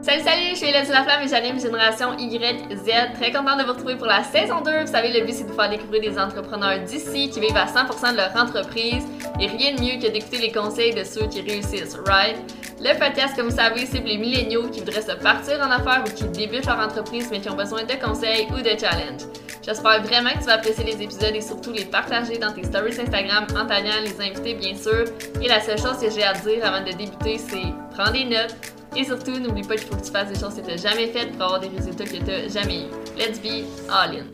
Salut, 0.00 0.22
salut, 0.22 0.50
je 0.50 0.54
suis 0.54 0.68
Hélène 0.68 0.88
Laflamme 0.88 1.22
et 1.24 1.28
j'anime 1.28 1.60
Génération 1.60 2.16
YZ. 2.16 3.14
Très 3.20 3.32
contente 3.32 3.58
de 3.58 3.64
vous 3.64 3.72
retrouver 3.72 3.96
pour 3.96 4.06
la 4.06 4.22
saison 4.22 4.60
2. 4.60 4.82
Vous 4.82 4.92
savez, 4.92 5.12
le 5.12 5.26
but 5.26 5.34
c'est 5.34 5.42
de 5.42 5.48
vous 5.48 5.56
faire 5.56 5.68
découvrir 5.68 6.00
des 6.00 6.16
entrepreneurs 6.16 6.78
d'ici 6.84 7.28
qui 7.30 7.40
vivent 7.40 7.56
à 7.56 7.66
100% 7.66 8.12
de 8.12 8.16
leur 8.16 8.36
entreprise 8.36 9.04
et 9.40 9.48
rien 9.48 9.74
de 9.74 9.80
mieux 9.80 10.00
que 10.00 10.10
d'écouter 10.12 10.38
les 10.38 10.52
conseils 10.52 10.94
de 10.94 11.02
ceux 11.02 11.26
qui 11.26 11.40
réussissent, 11.40 11.96
right? 12.06 12.36
Le 12.80 12.96
podcast, 12.96 13.34
comme 13.34 13.48
vous 13.48 13.56
savez, 13.56 13.86
c'est 13.86 13.98
pour 13.98 14.08
les 14.08 14.18
milléniaux 14.18 14.68
qui 14.68 14.80
voudraient 14.80 15.02
se 15.02 15.16
partir 15.16 15.58
en 15.60 15.70
affaires 15.70 16.04
ou 16.06 16.10
qui 16.10 16.24
débutent 16.28 16.66
leur 16.66 16.78
entreprise 16.78 17.28
mais 17.32 17.40
qui 17.40 17.50
ont 17.50 17.56
besoin 17.56 17.82
de 17.82 17.94
conseils 17.94 18.46
ou 18.52 18.58
de 18.58 18.78
challenges. 18.78 19.26
J'espère 19.66 20.00
vraiment 20.04 20.30
que 20.30 20.38
tu 20.38 20.44
vas 20.44 20.54
apprécier 20.54 20.84
les 20.84 21.02
épisodes 21.02 21.34
et 21.34 21.42
surtout 21.42 21.72
les 21.72 21.84
partager 21.84 22.38
dans 22.38 22.52
tes 22.52 22.62
stories 22.62 22.98
Instagram 23.00 23.46
en 23.50 23.66
taguant 23.66 24.00
les 24.04 24.24
invités, 24.24 24.54
bien 24.54 24.76
sûr. 24.76 25.04
Et 25.42 25.48
la 25.48 25.60
seule 25.60 25.78
chose 25.78 25.98
que 26.00 26.08
j'ai 26.08 26.22
à 26.22 26.34
dire 26.34 26.64
avant 26.64 26.84
de 26.86 26.92
débuter, 26.92 27.36
c'est 27.36 27.74
prends 27.94 28.12
des 28.12 28.24
notes 28.24 28.54
et 28.98 29.04
surtout, 29.04 29.38
n'oublie 29.38 29.62
pas 29.62 29.76
qu'il 29.76 29.86
faut 29.86 29.94
que 29.94 30.04
tu 30.04 30.10
fasses 30.10 30.32
des 30.32 30.38
choses 30.38 30.56
que 30.56 30.60
tu 30.60 30.66
n'as 30.66 30.76
jamais 30.76 31.06
faites 31.06 31.30
pour 31.32 31.42
avoir 31.42 31.60
des 31.60 31.68
résultats 31.68 32.04
que 32.04 32.16
tu 32.16 32.22
n'as 32.24 32.48
jamais 32.48 32.80
eu. 32.80 33.16
Let's 33.16 33.38
be 33.38 33.64
all 33.88 34.16
in! 34.16 34.26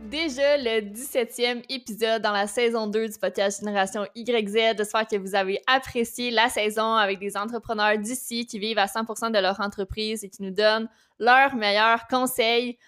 Déjà 0.00 0.56
le 0.56 0.80
17e 0.80 1.62
épisode 1.68 2.22
dans 2.22 2.32
la 2.32 2.46
saison 2.46 2.86
2 2.86 3.08
du 3.08 3.18
podcast 3.18 3.60
Génération 3.60 4.06
YZ. 4.14 4.76
J'espère 4.78 5.06
que 5.06 5.16
vous 5.16 5.34
avez 5.34 5.60
apprécié 5.66 6.30
la 6.30 6.48
saison 6.48 6.94
avec 6.94 7.18
des 7.18 7.36
entrepreneurs 7.36 7.98
d'ici 7.98 8.46
qui 8.46 8.58
vivent 8.58 8.78
à 8.78 8.86
100% 8.86 9.30
de 9.30 9.38
leur 9.38 9.60
entreprise 9.60 10.24
et 10.24 10.30
qui 10.30 10.42
nous 10.42 10.50
donnent 10.50 10.88
leurs 11.18 11.54
meilleurs 11.54 12.06
conseils. 12.08 12.78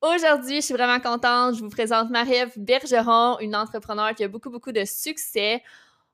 Aujourd'hui, 0.00 0.56
je 0.56 0.66
suis 0.66 0.74
vraiment 0.74 1.00
contente. 1.00 1.56
Je 1.56 1.60
vous 1.60 1.70
présente 1.70 2.08
Marie-Ève 2.08 2.52
Bergeron, 2.56 3.38
une 3.40 3.56
entrepreneur 3.56 4.14
qui 4.14 4.24
a 4.24 4.28
beaucoup, 4.28 4.50
beaucoup 4.50 4.72
de 4.72 4.84
succès. 4.84 5.62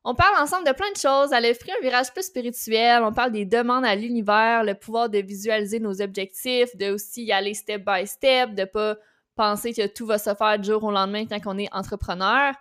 On 0.03 0.15
parle 0.15 0.43
ensemble 0.43 0.67
de 0.67 0.73
plein 0.73 0.91
de 0.93 0.97
choses. 0.97 1.33
Elle 1.33 1.45
a 1.45 1.55
pris 1.55 1.71
un 1.73 1.83
virage 1.83 2.13
plus 2.13 2.25
spirituel. 2.25 3.03
On 3.03 3.13
parle 3.13 3.33
des 3.33 3.45
demandes 3.45 3.85
à 3.85 3.95
l'univers, 3.95 4.65
le 4.65 4.75
pouvoir 4.75 5.11
de 5.11 5.19
visualiser 5.19 5.79
nos 5.79 6.01
objectifs, 6.01 6.75
de 6.77 6.91
aussi 6.91 7.25
y 7.25 7.33
aller 7.33 7.53
step 7.53 7.85
by 7.85 8.07
step, 8.07 8.55
de 8.55 8.65
pas 8.65 8.97
penser 9.35 9.75
que 9.75 9.87
tout 9.87 10.07
va 10.07 10.19
se 10.19 10.35
faire 10.35 10.59
du 10.59 10.69
jour 10.69 10.83
au 10.85 10.91
lendemain 10.91 11.27
quand 11.27 11.41
on 11.47 11.59
est 11.59 11.73
entrepreneur. 11.73 12.55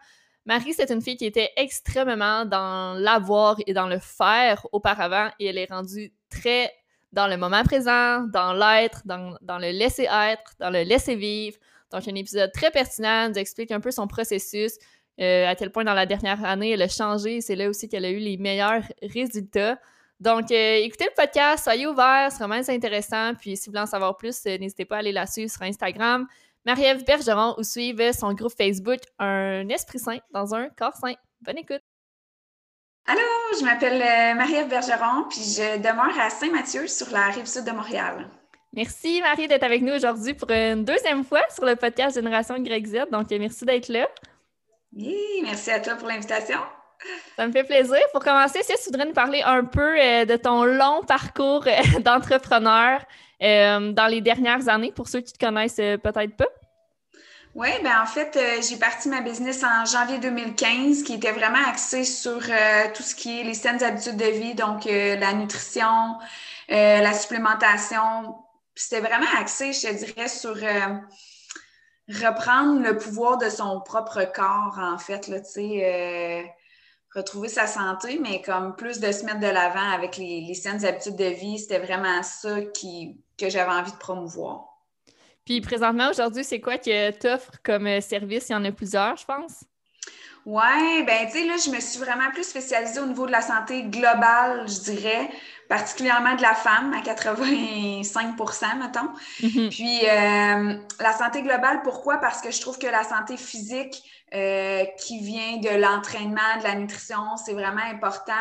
Marie, 0.45 0.73
c'est 0.73 0.91
une 0.91 1.01
fille 1.01 1.17
qui 1.17 1.25
était 1.25 1.51
extrêmement 1.55 2.43
dans 2.45 2.93
l'avoir 2.97 3.57
et 3.67 3.73
dans 3.73 3.87
le 3.87 3.99
faire 3.99 4.65
auparavant 4.71 5.29
et 5.39 5.47
elle 5.47 5.57
est 5.57 5.69
rendue 5.69 6.13
très 6.29 6.71
dans 7.11 7.27
le 7.27 7.37
moment 7.37 7.63
présent, 7.63 8.21
dans 8.27 8.53
l'être, 8.53 9.01
dans, 9.05 9.35
dans, 9.41 9.57
le 9.57 9.71
laisser 9.71 10.03
être, 10.03 10.53
dans 10.59 10.69
le 10.69 10.83
laisser 10.83 11.15
vivre. 11.15 11.57
Donc, 11.91 12.07
un 12.07 12.15
épisode 12.15 12.51
très 12.51 12.69
pertinent, 12.69 13.29
nous 13.29 13.37
explique 13.37 13.71
un 13.71 13.79
peu 13.79 13.89
son 13.91 14.07
processus, 14.07 14.73
euh, 15.19 15.47
à 15.47 15.55
quel 15.55 15.71
point 15.71 15.83
dans 15.83 15.93
la 15.93 16.05
dernière 16.05 16.43
année, 16.45 16.71
elle 16.71 16.81
a 16.81 16.87
changé. 16.87 17.41
C'est 17.41 17.55
là 17.55 17.69
aussi 17.69 17.89
qu'elle 17.89 18.05
a 18.05 18.09
eu 18.09 18.19
les 18.19 18.37
meilleurs 18.37 18.83
résultats. 19.01 19.77
Donc, 20.19 20.51
euh, 20.51 20.75
écoutez 20.75 21.05
le 21.05 21.15
podcast, 21.15 21.63
soyez 21.63 21.87
ouverts, 21.87 22.29
c'est 22.31 22.43
vraiment 22.43 22.61
intéressant. 22.67 23.33
Puis, 23.35 23.55
si 23.55 23.65
vous 23.65 23.71
voulez 23.71 23.83
en 23.83 23.85
savoir 23.85 24.17
plus, 24.17 24.41
euh, 24.45 24.57
n'hésitez 24.57 24.85
pas 24.85 24.97
à 24.97 24.99
aller 24.99 25.11
la 25.11 25.25
suivre 25.25 25.51
sur 25.51 25.61
Instagram, 25.61 26.27
Marie-Ève 26.65 27.05
Bergeron, 27.05 27.55
ou 27.57 27.63
suivre 27.63 28.13
son 28.13 28.33
groupe 28.33 28.53
Facebook 28.57 28.99
Un 29.17 29.67
Esprit 29.69 29.99
Saint 29.99 30.19
dans 30.33 30.53
un 30.53 30.69
corps 30.69 30.95
saint. 30.95 31.15
Bonne 31.41 31.57
écoute! 31.57 31.81
Allô, 33.07 33.21
je 33.57 33.65
m'appelle 33.65 34.35
Marie-Ève 34.35 34.67
Bergeron, 34.67 35.23
puis 35.29 35.39
je 35.39 35.77
demeure 35.77 36.19
à 36.19 36.29
Saint-Mathieu 36.29 36.85
sur 36.87 37.09
la 37.11 37.29
rive 37.29 37.45
sud 37.45 37.63
de 37.63 37.71
Montréal. 37.71 38.29
Merci 38.73 39.19
Marie 39.21 39.47
d'être 39.47 39.63
avec 39.63 39.81
nous 39.81 39.93
aujourd'hui 39.93 40.35
pour 40.35 40.51
une 40.51 40.85
deuxième 40.85 41.23
fois 41.23 41.41
sur 41.49 41.65
le 41.65 41.75
podcast 41.75 42.15
Génération 42.15 42.55
YZ. 42.55 43.09
Donc, 43.11 43.29
merci 43.31 43.65
d'être 43.65 43.87
là. 43.87 44.07
Oui, 44.95 45.15
merci 45.43 45.71
à 45.71 45.79
toi 45.79 45.95
pour 45.95 46.07
l'invitation. 46.07 46.59
Ça 47.35 47.47
me 47.47 47.51
fait 47.51 47.63
plaisir. 47.63 47.99
Pour 48.11 48.23
commencer, 48.23 48.61
si 48.63 48.73
tu 48.75 48.85
voudrais 48.85 49.05
nous 49.05 49.13
parler 49.13 49.41
un 49.43 49.63
peu 49.63 49.99
euh, 49.99 50.25
de 50.25 50.35
ton 50.35 50.65
long 50.65 51.03
parcours 51.07 51.65
euh, 51.67 51.99
d'entrepreneur 51.99 53.01
euh, 53.41 53.91
dans 53.91 54.07
les 54.07 54.21
dernières 54.21 54.67
années, 54.67 54.91
pour 54.91 55.07
ceux 55.07 55.21
qui 55.21 55.33
te 55.33 55.43
connaissent 55.43 55.75
peut-être 55.75 56.35
pas. 56.35 56.47
Oui, 57.55 57.69
ben 57.83 57.93
en 58.01 58.05
fait, 58.05 58.37
j'ai 58.67 58.77
parti 58.77 59.09
ma 59.09 59.21
business 59.21 59.63
en 59.63 59.83
janvier 59.83 60.19
2015 60.19 61.03
qui 61.03 61.15
était 61.15 61.31
vraiment 61.31 61.65
axée 61.67 62.03
sur 62.03 62.39
tout 62.93 63.03
ce 63.03 63.15
qui 63.15 63.39
est 63.39 63.43
les 63.43 63.55
saines 63.55 63.83
habitudes 63.83 64.17
de 64.17 64.25
vie, 64.25 64.53
donc 64.53 64.85
la 64.85 65.33
nutrition, 65.33 66.17
la 66.69 67.11
supplémentation. 67.11 68.35
C'était 68.75 69.01
vraiment 69.01 69.25
axé, 69.39 69.73
je 69.73 69.87
te 69.87 70.05
dirais, 70.05 70.27
sur 70.27 70.55
reprendre 72.09 72.81
le 72.81 72.97
pouvoir 72.97 73.37
de 73.37 73.49
son 73.49 73.81
propre 73.81 74.23
corps, 74.33 74.77
en 74.79 74.97
fait, 74.97 75.27
là, 75.27 75.39
tu 75.39 75.51
sais, 75.51 75.81
euh, 75.83 76.43
retrouver 77.15 77.49
sa 77.49 77.67
santé, 77.67 78.19
mais 78.19 78.41
comme 78.41 78.75
plus 78.75 78.99
de 78.99 79.11
se 79.11 79.23
mettre 79.25 79.39
de 79.39 79.47
l'avant 79.47 79.91
avec 79.91 80.17
les, 80.17 80.41
les 80.41 80.53
saines 80.53 80.83
habitudes 80.85 81.15
de 81.15 81.25
vie, 81.25 81.59
c'était 81.59 81.79
vraiment 81.79 82.23
ça 82.23 82.61
qui, 82.73 83.21
que 83.37 83.49
j'avais 83.49 83.71
envie 83.71 83.91
de 83.91 83.97
promouvoir. 83.97 84.65
Puis 85.45 85.61
présentement, 85.61 86.09
aujourd'hui, 86.09 86.43
c'est 86.43 86.61
quoi 86.61 86.77
que 86.77 87.11
tu 87.11 87.27
offres 87.27 87.53
comme 87.63 87.87
euh, 87.87 88.01
service? 88.01 88.49
Il 88.49 88.53
y 88.53 88.55
en 88.55 88.65
a 88.65 88.71
plusieurs, 88.71 89.17
je 89.17 89.25
pense. 89.25 89.63
Oui, 90.45 91.03
ben 91.05 91.27
tu 91.27 91.33
sais, 91.33 91.45
là, 91.45 91.55
je 91.63 91.69
me 91.69 91.79
suis 91.79 91.99
vraiment 91.99 92.31
plus 92.31 92.43
spécialisée 92.43 92.99
au 92.99 93.05
niveau 93.05 93.25
de 93.25 93.31
la 93.31 93.41
santé 93.41 93.83
globale, 93.83 94.67
je 94.67 94.91
dirais, 94.91 95.29
particulièrement 95.67 96.35
de 96.35 96.41
la 96.41 96.55
femme, 96.55 96.93
à 96.93 97.01
85% 97.01 98.77
mettons. 98.79 99.09
Mm-hmm. 99.41 99.69
Puis 99.69 99.99
euh, 100.05 100.79
la 100.99 101.13
santé 101.13 101.43
globale, 101.43 101.81
pourquoi? 101.83 102.17
Parce 102.17 102.41
que 102.41 102.51
je 102.51 102.59
trouve 102.61 102.79
que 102.79 102.87
la 102.87 103.03
santé 103.03 103.37
physique 103.37 104.01
euh, 104.33 104.85
qui 104.99 105.19
vient 105.21 105.57
de 105.57 105.79
l'entraînement, 105.79 106.57
de 106.59 106.63
la 106.63 106.75
nutrition, 106.75 107.35
c'est 107.43 107.53
vraiment 107.53 107.81
important. 107.81 108.33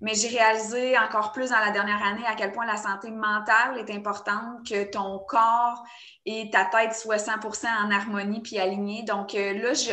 Mais 0.00 0.14
j'ai 0.14 0.28
réalisé 0.28 0.98
encore 0.98 1.32
plus 1.32 1.50
dans 1.50 1.58
la 1.58 1.70
dernière 1.70 2.02
année 2.04 2.26
à 2.26 2.34
quel 2.34 2.52
point 2.52 2.66
la 2.66 2.76
santé 2.76 3.10
mentale 3.10 3.78
est 3.78 3.90
importante, 3.94 4.68
que 4.68 4.84
ton 4.90 5.20
corps 5.20 5.84
et 6.26 6.50
ta 6.50 6.64
tête 6.64 6.94
soient 6.94 7.16
100% 7.16 7.66
en 7.66 7.90
harmonie 7.90 8.40
puis 8.40 8.58
alignés. 8.58 9.04
Donc 9.04 9.34
euh, 9.34 9.54
là, 9.54 9.72
je 9.72 9.92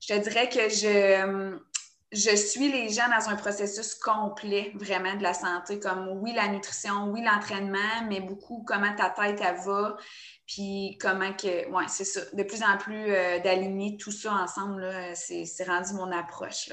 je 0.00 0.14
te 0.14 0.18
dirais 0.18 0.48
que 0.48 0.68
je, 0.68 1.58
je 2.12 2.36
suis 2.36 2.70
les 2.72 2.88
gens 2.88 3.08
dans 3.08 3.28
un 3.28 3.36
processus 3.36 3.94
complet 3.94 4.72
vraiment 4.74 5.14
de 5.16 5.22
la 5.22 5.34
santé, 5.34 5.78
comme 5.78 6.08
oui, 6.22 6.32
la 6.34 6.48
nutrition, 6.48 7.10
oui, 7.10 7.22
l'entraînement, 7.22 8.06
mais 8.08 8.20
beaucoup 8.20 8.64
comment 8.66 8.94
ta 8.96 9.10
tête 9.10 9.40
elle 9.42 9.60
va, 9.64 9.96
puis 10.46 10.96
comment 11.00 11.32
que, 11.34 11.70
ouais, 11.70 11.84
c'est 11.88 12.04
ça, 12.04 12.20
de 12.32 12.42
plus 12.42 12.62
en 12.62 12.78
plus 12.78 13.12
euh, 13.12 13.40
d'aligner 13.40 13.96
tout 13.98 14.12
ça 14.12 14.32
ensemble, 14.32 14.90
c'est 15.14 15.64
rendu 15.66 15.92
mon 15.94 16.10
approche. 16.12 16.70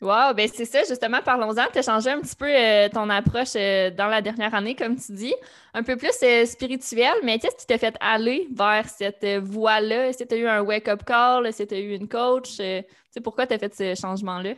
Wow, 0.00 0.32
ben 0.32 0.48
c'est 0.52 0.64
ça, 0.64 0.84
justement, 0.84 1.20
parlons-en. 1.24 1.66
Tu 1.72 1.78
as 1.80 1.82
changé 1.82 2.10
un 2.10 2.20
petit 2.20 2.36
peu 2.36 2.46
euh, 2.48 2.88
ton 2.88 3.10
approche 3.10 3.56
euh, 3.56 3.90
dans 3.90 4.06
la 4.06 4.22
dernière 4.22 4.54
année, 4.54 4.76
comme 4.76 4.94
tu 4.94 5.12
dis, 5.12 5.34
un 5.74 5.82
peu 5.82 5.96
plus 5.96 6.14
euh, 6.22 6.46
spirituelle, 6.46 7.16
mais 7.24 7.40
qu'est-ce 7.40 7.56
qui 7.56 7.66
t'a 7.66 7.78
fait 7.78 7.96
aller 7.98 8.46
vers 8.54 8.88
cette 8.88 9.26
voie-là? 9.42 10.06
Est-ce 10.06 10.22
que 10.22 10.28
tu 10.28 10.34
as 10.36 10.38
eu 10.38 10.46
un 10.46 10.60
wake-up 10.60 11.02
call? 11.04 11.46
Est-ce 11.46 11.64
que 11.64 11.68
tu 11.68 11.74
as 11.74 11.78
eu 11.80 11.96
une 11.96 12.08
coach? 12.08 12.50
tu 12.50 12.62
sais, 12.62 12.86
pourquoi 13.24 13.48
tu 13.48 13.54
as 13.54 13.58
fait 13.58 13.74
ce 13.74 14.00
changement-là? 14.00 14.50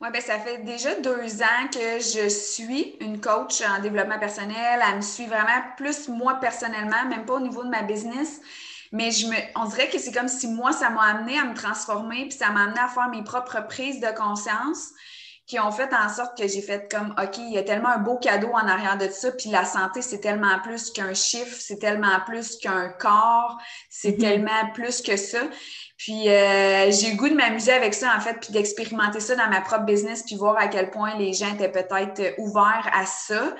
Oui, 0.00 0.08
ben 0.12 0.20
ça 0.20 0.38
fait 0.38 0.58
déjà 0.58 0.94
deux 1.00 1.42
ans 1.42 1.68
que 1.72 1.98
je 1.98 2.28
suis 2.28 2.96
une 3.00 3.20
coach 3.20 3.60
en 3.62 3.80
développement 3.80 4.18
personnel. 4.20 4.80
Elle 4.88 4.96
me 4.96 5.00
suit 5.00 5.26
vraiment 5.26 5.62
plus 5.76 6.08
moi 6.08 6.34
personnellement, 6.40 7.04
même 7.08 7.24
pas 7.24 7.34
au 7.34 7.40
niveau 7.40 7.64
de 7.64 7.70
ma 7.70 7.82
business. 7.82 8.40
Mais 8.94 9.10
je 9.10 9.26
me, 9.26 9.34
on 9.56 9.64
dirait 9.64 9.88
que 9.88 9.98
c'est 9.98 10.12
comme 10.12 10.28
si 10.28 10.46
moi, 10.46 10.70
ça 10.70 10.88
m'a 10.88 11.02
amené 11.02 11.36
à 11.36 11.44
me 11.44 11.54
transformer, 11.54 12.28
puis 12.28 12.38
ça 12.38 12.50
m'a 12.50 12.62
amené 12.62 12.78
à 12.78 12.86
faire 12.86 13.08
mes 13.08 13.24
propres 13.24 13.66
prises 13.66 13.98
de 13.98 14.06
conscience 14.16 14.92
qui 15.46 15.58
ont 15.58 15.72
fait 15.72 15.92
en 15.92 16.08
sorte 16.08 16.38
que 16.38 16.46
j'ai 16.46 16.62
fait 16.62 16.88
comme, 16.90 17.12
OK, 17.20 17.38
il 17.38 17.52
y 17.52 17.58
a 17.58 17.64
tellement 17.64 17.88
un 17.88 17.98
beau 17.98 18.16
cadeau 18.18 18.50
en 18.52 18.66
arrière 18.68 18.96
de 18.96 19.08
ça, 19.08 19.32
puis 19.32 19.50
la 19.50 19.64
santé, 19.64 20.00
c'est 20.00 20.20
tellement 20.20 20.60
plus 20.62 20.92
qu'un 20.92 21.12
chiffre, 21.12 21.56
c'est 21.58 21.78
tellement 21.78 22.20
plus 22.24 22.56
qu'un 22.56 22.88
corps, 22.88 23.58
c'est 23.90 24.12
mm-hmm. 24.12 24.20
tellement 24.20 24.70
plus 24.72 25.02
que 25.02 25.16
ça. 25.16 25.40
Puis 25.98 26.30
euh, 26.30 26.90
j'ai 26.92 27.10
eu 27.10 27.16
goût 27.16 27.28
de 27.28 27.34
m'amuser 27.34 27.72
avec 27.72 27.94
ça, 27.94 28.14
en 28.16 28.20
fait, 28.20 28.34
puis 28.40 28.52
d'expérimenter 28.52 29.18
ça 29.18 29.34
dans 29.34 29.50
ma 29.50 29.60
propre 29.60 29.84
business, 29.84 30.22
puis 30.22 30.36
voir 30.36 30.56
à 30.56 30.68
quel 30.68 30.90
point 30.90 31.18
les 31.18 31.32
gens 31.32 31.52
étaient 31.52 31.70
peut-être 31.70 32.34
ouverts 32.38 32.88
à 32.92 33.06
ça. 33.06 33.54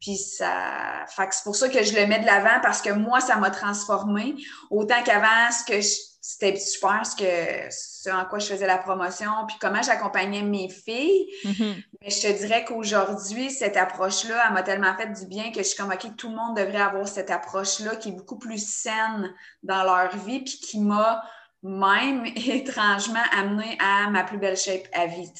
Puis 0.00 0.16
ça. 0.16 1.04
Fait 1.08 1.28
c'est 1.30 1.44
pour 1.44 1.56
ça 1.56 1.68
que 1.68 1.82
je 1.82 1.94
le 1.94 2.06
mets 2.06 2.20
de 2.20 2.26
l'avant 2.26 2.60
parce 2.62 2.80
que 2.80 2.90
moi, 2.90 3.20
ça 3.20 3.36
m'a 3.36 3.50
transformé. 3.50 4.36
Autant 4.70 5.02
qu'avant, 5.02 5.50
ce 5.50 5.64
que 5.64 5.80
c'était 6.20 6.56
super 6.56 7.06
ce 7.06 7.16
que 7.16 7.70
ce 7.70 8.10
en 8.10 8.26
quoi 8.26 8.38
je 8.38 8.46
faisais 8.46 8.66
la 8.66 8.76
promotion, 8.76 9.30
puis 9.46 9.56
comment 9.58 9.82
j'accompagnais 9.82 10.42
mes 10.42 10.68
filles. 10.68 11.26
Mm-hmm. 11.44 11.84
Mais 12.02 12.10
je 12.10 12.20
te 12.20 12.38
dirais 12.38 12.64
qu'aujourd'hui, 12.66 13.50
cette 13.50 13.78
approche-là, 13.78 14.44
elle 14.46 14.52
m'a 14.52 14.62
tellement 14.62 14.94
fait 14.94 15.10
du 15.10 15.26
bien 15.26 15.50
que 15.50 15.58
je 15.58 15.68
suis 15.68 15.76
comme 15.76 15.90
OK, 15.90 16.16
tout 16.16 16.28
le 16.28 16.36
monde 16.36 16.56
devrait 16.56 16.82
avoir 16.82 17.08
cette 17.08 17.30
approche-là 17.30 17.96
qui 17.96 18.10
est 18.10 18.12
beaucoup 18.12 18.38
plus 18.38 18.62
saine 18.62 19.32
dans 19.62 19.84
leur 19.84 20.14
vie, 20.18 20.40
puis 20.40 20.60
qui 20.60 20.80
m'a 20.80 21.22
même 21.62 22.26
étrangement 22.36 23.24
amené 23.32 23.78
à 23.80 24.10
ma 24.10 24.22
plus 24.22 24.38
belle 24.38 24.56
shape 24.56 24.86
à 24.92 25.06
vie. 25.06 25.32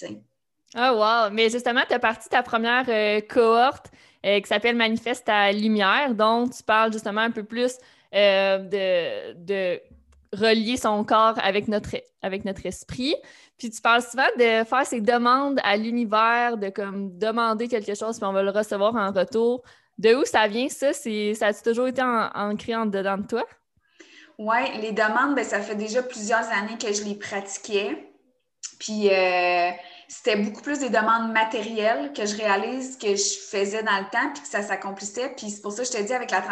Ah, 0.74 0.92
oh, 0.92 0.98
wow! 0.98 1.30
Mais 1.30 1.50
justement, 1.50 1.82
tu 1.86 1.94
as 1.94 1.98
parti 1.98 2.30
ta 2.30 2.42
première 2.42 2.84
euh, 2.88 3.20
cohorte 3.20 3.90
euh, 4.26 4.40
qui 4.40 4.46
s'appelle 4.46 4.76
Manifeste 4.76 5.28
à 5.28 5.52
lumière. 5.52 6.14
Donc, 6.14 6.52
tu 6.52 6.62
parles 6.62 6.92
justement 6.92 7.20
un 7.20 7.30
peu 7.30 7.44
plus 7.44 7.78
euh, 8.14 8.58
de, 8.58 9.80
relier 10.36 10.76
son 10.76 11.04
corps 11.04 11.38
avec 11.42 11.68
notre, 11.68 11.96
avec 12.20 12.44
notre 12.44 12.66
esprit. 12.66 13.14
Puis 13.56 13.70
tu 13.70 13.80
parles 13.80 14.02
souvent 14.02 14.28
de 14.38 14.64
faire 14.64 14.84
ces 14.84 15.00
demandes 15.00 15.58
à 15.64 15.76
l'univers, 15.76 16.58
de 16.58 16.68
comme 16.68 17.16
demander 17.18 17.66
quelque 17.66 17.94
chose, 17.94 18.18
puis 18.18 18.26
on 18.26 18.32
va 18.32 18.42
le 18.42 18.50
recevoir 18.50 18.94
en 18.94 19.10
retour. 19.10 19.62
De 19.96 20.14
où 20.14 20.24
ça 20.24 20.46
vient, 20.46 20.68
ça? 20.68 20.92
Ça 20.92 21.46
a 21.46 21.52
toujours 21.54 21.88
été 21.88 22.02
ancré 22.02 22.76
en, 22.76 22.86
dedans 22.86 23.18
de 23.18 23.26
toi? 23.26 23.44
Oui, 24.38 24.58
les 24.80 24.92
demandes, 24.92 25.34
ben, 25.34 25.44
ça 25.44 25.60
fait 25.60 25.74
déjà 25.74 26.02
plusieurs 26.02 26.46
années 26.50 26.78
que 26.80 26.92
je 26.92 27.02
les 27.02 27.16
pratiquais. 27.16 28.08
Puis 28.78 29.08
euh, 29.10 29.70
c'était 30.08 30.36
beaucoup 30.36 30.62
plus 30.62 30.78
des 30.78 30.88
demandes 30.88 31.32
matérielles 31.32 32.12
que 32.14 32.24
je 32.24 32.34
réalise 32.34 32.96
que 32.96 33.14
je 33.14 33.38
faisais 33.50 33.82
dans 33.82 33.98
le 33.98 34.10
temps, 34.10 34.32
puis 34.32 34.42
que 34.42 34.48
ça 34.48 34.62
s'accomplissait. 34.62 35.34
Puis 35.36 35.50
c'est 35.50 35.60
pour 35.60 35.72
ça 35.72 35.82
que 35.82 35.88
je 35.88 35.92
te 35.92 36.02
dis 36.02 36.14
avec 36.14 36.30
la, 36.30 36.42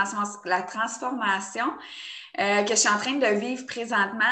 la 0.45 0.63
transformation 0.63 1.65
euh, 2.39 2.63
que 2.65 2.71
je 2.71 2.81
suis 2.81 2.89
en 2.89 2.99
train 2.99 3.15
de 3.15 3.27
vivre 3.27 3.65
présentement, 3.65 4.25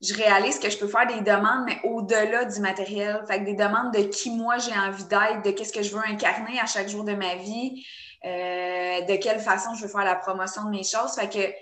je 0.00 0.14
réalise 0.14 0.58
que 0.58 0.70
je 0.70 0.78
peux 0.78 0.88
faire 0.88 1.06
des 1.06 1.20
demandes, 1.20 1.64
mais 1.66 1.78
au-delà 1.84 2.44
du 2.46 2.60
matériel. 2.60 3.22
Fait 3.26 3.40
que 3.40 3.44
des 3.44 3.54
demandes 3.54 3.92
de 3.92 4.02
qui 4.02 4.30
moi 4.30 4.56
j'ai 4.58 4.72
envie 4.72 5.04
d'être, 5.04 5.42
de 5.44 5.50
qu'est-ce 5.50 5.72
que 5.72 5.82
je 5.82 5.94
veux 5.94 6.02
incarner 6.06 6.58
à 6.60 6.66
chaque 6.66 6.88
jour 6.88 7.04
de 7.04 7.14
ma 7.14 7.34
vie, 7.34 7.84
euh, 8.24 9.00
de 9.02 9.16
quelle 9.16 9.40
façon 9.40 9.74
je 9.74 9.82
veux 9.82 9.88
faire 9.88 10.04
la 10.04 10.14
promotion 10.14 10.64
de 10.64 10.70
mes 10.70 10.84
choses. 10.84 11.14
Fait 11.16 11.28
que 11.28 11.52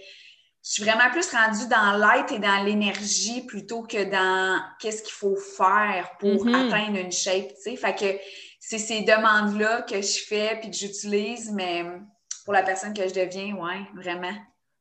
je 0.66 0.72
suis 0.72 0.82
vraiment 0.82 1.08
plus 1.12 1.30
rendue 1.30 1.68
dans 1.68 1.96
l'être 1.96 2.32
et 2.32 2.40
dans 2.40 2.64
l'énergie 2.64 3.46
plutôt 3.46 3.82
que 3.82 4.02
dans 4.02 4.60
qu'est-ce 4.80 5.04
qu'il 5.04 5.12
faut 5.12 5.36
faire 5.36 6.10
pour 6.18 6.44
mm-hmm. 6.44 6.66
atteindre 6.66 6.98
une 6.98 7.12
shape, 7.12 7.50
tu 7.54 7.62
sais. 7.62 7.76
Fait 7.76 7.94
que 7.94 8.20
c'est 8.58 8.78
ces 8.78 9.02
demandes-là 9.02 9.82
que 9.82 10.02
je 10.02 10.24
fais 10.26 10.58
puis 10.60 10.72
que 10.72 10.76
j'utilise, 10.76 11.52
mais 11.52 11.84
pour 12.44 12.52
la 12.52 12.64
personne 12.64 12.92
que 12.94 13.06
je 13.06 13.14
deviens, 13.14 13.54
ouais, 13.54 13.86
vraiment. 13.94 14.34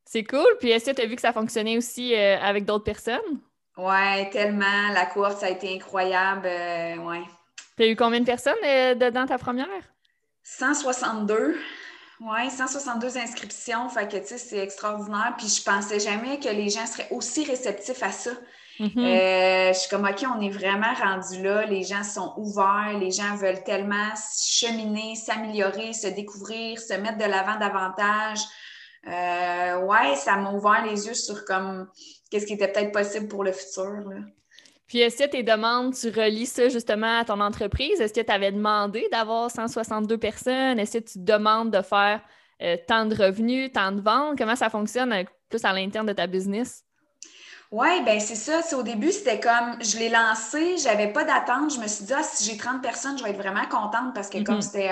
C'est 0.05 0.23
cool. 0.23 0.57
Puis 0.59 0.71
est-ce 0.71 0.89
que 0.89 0.95
tu 0.95 1.03
as 1.03 1.05
vu 1.05 1.15
que 1.15 1.21
ça 1.21 1.33
fonctionnait 1.33 1.77
aussi 1.77 2.15
euh, 2.15 2.39
avec 2.39 2.65
d'autres 2.65 2.83
personnes? 2.83 3.41
Ouais, 3.77 4.27
tellement. 4.31 4.89
La 4.91 5.05
course, 5.05 5.41
ça 5.41 5.47
a 5.47 5.49
été 5.49 5.71
incroyable. 5.71 6.47
Euh, 6.47 6.95
ouais. 6.97 7.21
Tu 7.77 7.83
as 7.83 7.87
eu 7.87 7.95
combien 7.95 8.21
de 8.21 8.25
personnes 8.25 8.53
euh, 8.65 8.95
dedans 8.95 9.27
ta 9.27 9.37
première? 9.37 9.67
162. 10.41 11.55
Oui, 12.21 12.49
162 12.49 13.17
inscriptions. 13.17 13.89
Fait 13.89 14.07
que, 14.07 14.17
tu 14.17 14.27
sais, 14.27 14.37
c'est 14.37 14.57
extraordinaire. 14.57 15.33
Puis 15.37 15.47
je 15.47 15.63
pensais 15.63 15.99
jamais 15.99 16.39
que 16.39 16.49
les 16.49 16.69
gens 16.69 16.85
seraient 16.85 17.09
aussi 17.11 17.43
réceptifs 17.45 18.01
à 18.03 18.11
ça. 18.11 18.31
Mm-hmm. 18.79 19.73
je 19.73 19.79
suis 19.79 19.89
comme, 19.89 20.05
OK, 20.05 20.25
on 20.35 20.41
est 20.41 20.49
vraiment 20.49 20.93
rendu 20.93 21.41
là. 21.41 21.65
Les 21.65 21.83
gens 21.83 22.03
sont 22.03 22.33
ouverts. 22.37 22.97
Les 22.99 23.11
gens 23.11 23.35
veulent 23.35 23.63
tellement 23.63 24.13
cheminer, 24.47 25.15
s'améliorer, 25.15 25.93
se 25.93 26.07
découvrir, 26.07 26.79
se 26.79 26.93
mettre 26.93 27.17
de 27.17 27.25
l'avant 27.25 27.57
davantage. 27.57 28.39
Euh, 29.07 29.81
ouais, 29.81 30.15
ça 30.15 30.35
m'a 30.37 30.51
ouvert 30.51 30.83
les 30.83 31.07
yeux 31.07 31.13
sur 31.13 31.45
comme 31.45 31.87
qu'est-ce 32.29 32.45
qui 32.45 32.53
était 32.53 32.71
peut-être 32.71 32.91
possible 32.91 33.27
pour 33.27 33.43
le 33.43 33.51
futur. 33.51 34.03
Puis 34.87 34.99
est-ce 34.99 35.23
que 35.23 35.29
tes 35.29 35.43
demandes, 35.43 35.95
tu 35.95 36.09
relis 36.09 36.45
ça 36.45 36.69
justement 36.69 37.19
à 37.19 37.25
ton 37.25 37.39
entreprise? 37.39 37.99
Est-ce 37.99 38.13
que 38.13 38.21
tu 38.21 38.31
avais 38.31 38.51
demandé 38.51 39.07
d'avoir 39.11 39.49
162 39.49 40.17
personnes? 40.17 40.79
Est-ce 40.79 40.99
que 40.99 41.03
tu 41.03 41.19
demandes 41.19 41.71
de 41.71 41.81
faire 41.81 42.21
euh, 42.61 42.77
tant 42.87 43.05
de 43.05 43.15
revenus, 43.15 43.71
tant 43.71 43.91
de 43.91 44.01
ventes? 44.01 44.37
Comment 44.37 44.55
ça 44.55 44.69
fonctionne 44.69 45.25
plus 45.49 45.65
à 45.65 45.73
l'interne 45.73 46.05
de 46.05 46.13
ta 46.13 46.27
business? 46.27 46.83
Oui, 47.71 48.03
ben 48.05 48.19
c'est 48.19 48.35
ça. 48.35 48.61
Au 48.77 48.83
début, 48.83 49.11
c'était 49.11 49.39
comme 49.39 49.81
je 49.81 49.97
l'ai 49.97 50.09
lancé, 50.09 50.77
j'avais 50.77 51.11
pas 51.11 51.23
d'attente. 51.23 51.73
Je 51.73 51.79
me 51.79 51.87
suis 51.87 52.05
dit, 52.05 52.13
ah, 52.13 52.21
si 52.21 52.49
j'ai 52.49 52.57
30 52.57 52.81
personnes, 52.81 53.17
je 53.17 53.23
vais 53.23 53.31
être 53.31 53.37
vraiment 53.37 53.65
contente 53.65 54.13
parce 54.13 54.29
que 54.29 54.43
comme 54.43 54.59
mm-hmm. 54.59 54.61
c'était 54.61 54.91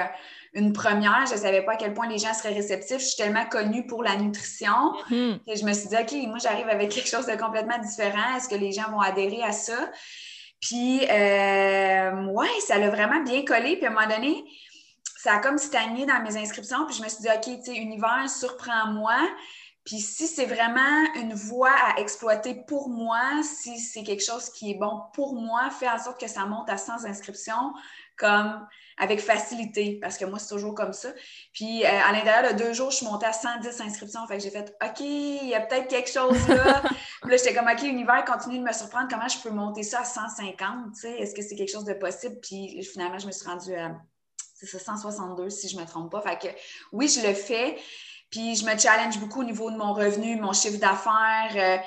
une 0.53 0.71
première, 0.71 1.25
je 1.27 1.33
ne 1.33 1.39
savais 1.39 1.63
pas 1.63 1.73
à 1.73 1.75
quel 1.75 1.93
point 1.93 2.07
les 2.07 2.19
gens 2.19 2.33
seraient 2.33 2.53
réceptifs. 2.53 2.99
Je 2.99 3.05
suis 3.05 3.17
tellement 3.17 3.45
connue 3.45 3.87
pour 3.87 4.03
la 4.03 4.15
nutrition 4.15 4.93
que 5.09 5.15
mhm. 5.15 5.39
je 5.47 5.65
me 5.65 5.73
suis 5.73 5.89
dit, 5.89 5.95
OK, 5.95 6.27
moi, 6.27 6.37
j'arrive 6.37 6.69
avec 6.69 6.89
quelque 6.91 7.09
chose 7.09 7.25
de 7.25 7.35
complètement 7.35 7.79
différent. 7.79 8.35
Est-ce 8.37 8.47
que 8.47 8.55
les 8.55 8.71
gens 8.71 8.89
vont 8.91 8.99
adhérer 8.99 9.41
à 9.41 9.51
ça? 9.51 9.91
Puis, 10.61 11.01
euh, 11.09 12.25
ouais, 12.27 12.59
ça 12.67 12.77
l'a 12.77 12.89
vraiment 12.89 13.21
bien 13.23 13.43
collé. 13.43 13.77
Puis, 13.77 13.85
à 13.85 13.89
un 13.89 13.93
moment 13.93 14.07
donné, 14.07 14.45
ça 15.17 15.35
a 15.35 15.39
comme 15.39 15.57
stagné 15.57 16.05
dans 16.05 16.21
mes 16.21 16.37
inscriptions. 16.37 16.85
Puis, 16.85 16.97
je 16.97 17.03
me 17.03 17.09
suis 17.09 17.21
dit, 17.21 17.29
OK, 17.29 17.59
tu 17.63 17.73
sais, 17.73 17.75
univers, 17.75 18.29
surprends-moi. 18.29 19.17
Puis 19.85 19.99
si 19.99 20.27
c'est 20.27 20.45
vraiment 20.45 21.03
une 21.15 21.33
voie 21.33 21.73
à 21.73 21.99
exploiter 21.99 22.55
pour 22.55 22.87
moi, 22.87 23.19
si 23.43 23.77
c'est 23.79 24.03
quelque 24.03 24.23
chose 24.23 24.49
qui 24.49 24.71
est 24.71 24.75
bon 24.75 25.01
pour 25.13 25.35
moi, 25.35 25.69
fais 25.71 25.89
en 25.89 25.97
sorte 25.97 26.21
que 26.21 26.27
ça 26.27 26.45
monte 26.45 26.69
à 26.69 26.77
100 26.77 27.03
inscriptions 27.03 27.73
comme 28.23 28.65
avec 28.97 29.19
facilité, 29.19 29.99
parce 30.01 30.17
que 30.17 30.25
moi, 30.25 30.39
c'est 30.39 30.53
toujours 30.53 30.75
comme 30.75 30.93
ça. 30.93 31.09
Puis, 31.51 31.83
euh, 31.83 31.87
à 31.87 32.11
l'intérieur 32.11 32.53
de 32.53 32.57
deux 32.57 32.73
jours, 32.73 32.91
je 32.91 32.97
suis 32.97 33.05
montée 33.05 33.25
à 33.25 33.33
110 33.33 33.81
inscriptions. 33.81 34.25
Fait 34.27 34.37
que 34.37 34.43
j'ai 34.43 34.51
fait, 34.51 34.75
OK, 34.83 34.99
il 34.99 35.47
y 35.47 35.55
a 35.55 35.61
peut-être 35.61 35.87
quelque 35.87 36.09
chose 36.09 36.47
là. 36.47 36.81
puis 37.21 37.31
là, 37.31 37.37
j'étais 37.37 37.53
comme, 37.53 37.67
OK, 37.67 37.81
l'univers 37.81 38.23
continue 38.25 38.59
de 38.59 38.63
me 38.63 38.71
surprendre. 38.71 39.07
Comment 39.09 39.27
je 39.27 39.39
peux 39.39 39.49
monter 39.49 39.83
ça 39.83 40.01
à 40.01 40.05
150? 40.05 41.03
Est-ce 41.03 41.33
que 41.33 41.41
c'est 41.41 41.55
quelque 41.55 41.71
chose 41.71 41.85
de 41.85 41.93
possible? 41.93 42.35
Puis, 42.41 42.83
finalement, 42.83 43.19
je 43.19 43.27
me 43.27 43.31
suis 43.31 43.45
rendue 43.47 43.75
à, 43.75 43.95
c'est 44.53 44.67
ça, 44.67 44.79
162, 44.79 45.49
si 45.49 45.67
je 45.69 45.75
ne 45.75 45.81
me 45.81 45.87
trompe 45.87 46.11
pas. 46.11 46.21
Fait 46.21 46.37
que, 46.37 46.47
oui, 46.91 47.07
je 47.07 47.27
le 47.27 47.33
fais. 47.33 47.77
Puis, 48.29 48.55
je 48.55 48.65
me 48.65 48.77
challenge 48.77 49.19
beaucoup 49.19 49.41
au 49.41 49.45
niveau 49.45 49.71
de 49.71 49.77
mon 49.77 49.93
revenu, 49.93 50.39
mon 50.39 50.53
chiffre 50.53 50.79
d'affaires. 50.79 51.51
Euh, 51.55 51.77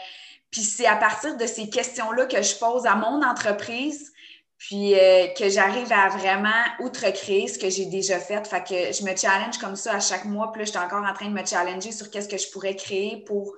puis, 0.50 0.62
c'est 0.62 0.87
à 0.87 0.97
partir 0.97 1.37
de 1.37 1.47
ces 1.47 1.71
questions-là 1.71 2.27
que 2.27 2.43
je 2.43 2.56
pose 2.56 2.85
à 2.85 2.97
mon 2.97 3.23
entreprise 3.23 4.12
puis 4.58 4.94
euh, 4.94 5.26
que 5.38 5.49
j'arrive 5.49 5.93
à 5.93 6.08
vraiment 6.08 6.64
outre-créer 6.81 7.47
ce 7.49 7.58
que 7.58 7.69
j'ai 7.69 7.87
déjà 7.87 8.19
fait. 8.19 8.47
Fait 8.47 8.62
que 8.62 8.93
je 8.93 9.05
me 9.05 9.14
challenge 9.14 9.58
comme 9.58 9.76
ça 9.76 9.94
à 9.94 10.00
chaque 10.00 10.25
mois. 10.25 10.50
Puis 10.50 10.61
là, 10.61 10.64
j'étais 10.64 10.79
encore 10.79 11.05
en 11.05 11.12
train 11.12 11.29
de 11.29 11.35
me 11.35 11.44
challenger 11.44 11.93
sur 11.93 12.11
qu'est-ce 12.11 12.29
que 12.29 12.38
je 12.38 12.50
pourrais 12.50 12.75
créer 12.75 13.23
pour 13.26 13.55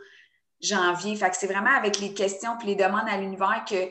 janvier. 0.61 1.15
Fait 1.15 1.31
que 1.31 1.37
c'est 1.37 1.47
vraiment 1.47 1.77
avec 1.77 2.01
les 2.01 2.15
questions 2.15 2.57
puis 2.59 2.69
les 2.69 2.75
demandes 2.75 3.09
à 3.09 3.17
l'univers 3.17 3.65
que, 3.69 3.87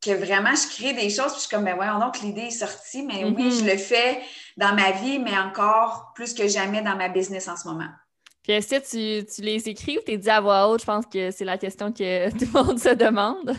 que 0.00 0.16
vraiment 0.16 0.54
je 0.54 0.74
crée 0.74 0.94
des 0.94 1.10
choses. 1.10 1.32
Puis 1.32 1.34
je 1.34 1.40
suis 1.40 1.50
comme, 1.50 1.64
ben 1.64 1.76
voyons 1.76 1.98
donc, 1.98 2.20
l'idée 2.20 2.46
est 2.46 2.50
sortie. 2.50 3.02
Mais 3.02 3.24
oui, 3.24 3.50
mm-hmm. 3.50 3.60
je 3.60 3.64
le 3.70 3.76
fais 3.76 4.22
dans 4.56 4.74
ma 4.74 4.92
vie, 4.92 5.18
mais 5.18 5.36
encore 5.36 6.12
plus 6.14 6.32
que 6.32 6.48
jamais 6.48 6.80
dans 6.80 6.96
ma 6.96 7.10
business 7.10 7.46
en 7.46 7.56
ce 7.56 7.68
moment. 7.68 7.88
Puis 8.42 8.52
est-ce 8.52 8.68
que 8.68 9.20
tu, 9.20 9.26
tu 9.26 9.42
les 9.42 9.68
écris 9.68 9.98
ou 9.98 10.00
tu 10.00 10.12
es 10.12 10.16
dit 10.16 10.30
à 10.30 10.40
voix 10.40 10.66
haute? 10.68 10.80
Je 10.80 10.86
pense 10.86 11.04
que 11.04 11.30
c'est 11.30 11.44
la 11.44 11.58
question 11.58 11.92
que 11.92 12.30
tout 12.38 12.48
le 12.54 12.64
monde 12.64 12.78
se 12.78 12.94
demande. 12.94 13.54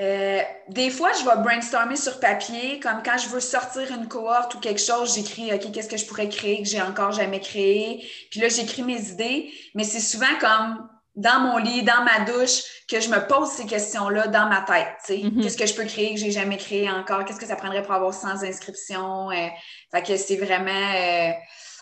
Euh, 0.00 0.40
des 0.68 0.90
fois, 0.90 1.12
je 1.12 1.24
vais 1.24 1.42
brainstormer 1.42 1.96
sur 1.96 2.20
papier, 2.20 2.80
comme 2.80 3.02
quand 3.04 3.18
je 3.18 3.28
veux 3.28 3.40
sortir 3.40 3.92
une 3.92 4.08
cohorte 4.08 4.54
ou 4.54 4.58
quelque 4.58 4.80
chose, 4.80 5.14
j'écris, 5.14 5.52
OK, 5.52 5.72
qu'est-ce 5.72 5.88
que 5.88 5.98
je 5.98 6.06
pourrais 6.06 6.28
créer 6.28 6.62
que 6.62 6.68
j'ai 6.68 6.80
encore 6.80 7.12
jamais 7.12 7.40
créé? 7.40 8.08
Puis 8.30 8.40
là, 8.40 8.48
j'écris 8.48 8.82
mes 8.82 9.10
idées, 9.10 9.52
mais 9.74 9.84
c'est 9.84 10.00
souvent 10.00 10.38
comme 10.40 10.88
dans 11.16 11.40
mon 11.40 11.58
lit, 11.58 11.82
dans 11.82 12.02
ma 12.02 12.20
douche, 12.20 12.62
que 12.88 12.98
je 13.00 13.10
me 13.10 13.26
pose 13.26 13.48
ces 13.48 13.66
questions-là 13.66 14.28
dans 14.28 14.48
ma 14.48 14.62
tête. 14.62 14.96
Mm-hmm. 15.08 15.42
Qu'est-ce 15.42 15.58
que 15.58 15.66
je 15.66 15.74
peux 15.74 15.84
créer 15.84 16.14
que 16.14 16.20
j'ai 16.20 16.30
jamais 16.30 16.56
créé 16.56 16.90
encore? 16.90 17.24
Qu'est-ce 17.26 17.40
que 17.40 17.46
ça 17.46 17.56
prendrait 17.56 17.82
pour 17.82 17.92
avoir 17.92 18.14
sans 18.14 18.42
inscription? 18.42 19.30
Euh, 19.30 19.48
fait 19.92 20.02
que 20.02 20.16
c'est 20.16 20.36
vraiment, 20.36 20.70
euh, 20.70 21.30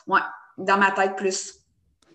ouais, 0.08 0.20
dans 0.56 0.76
ma 0.76 0.90
tête 0.90 1.14
plus. 1.14 1.54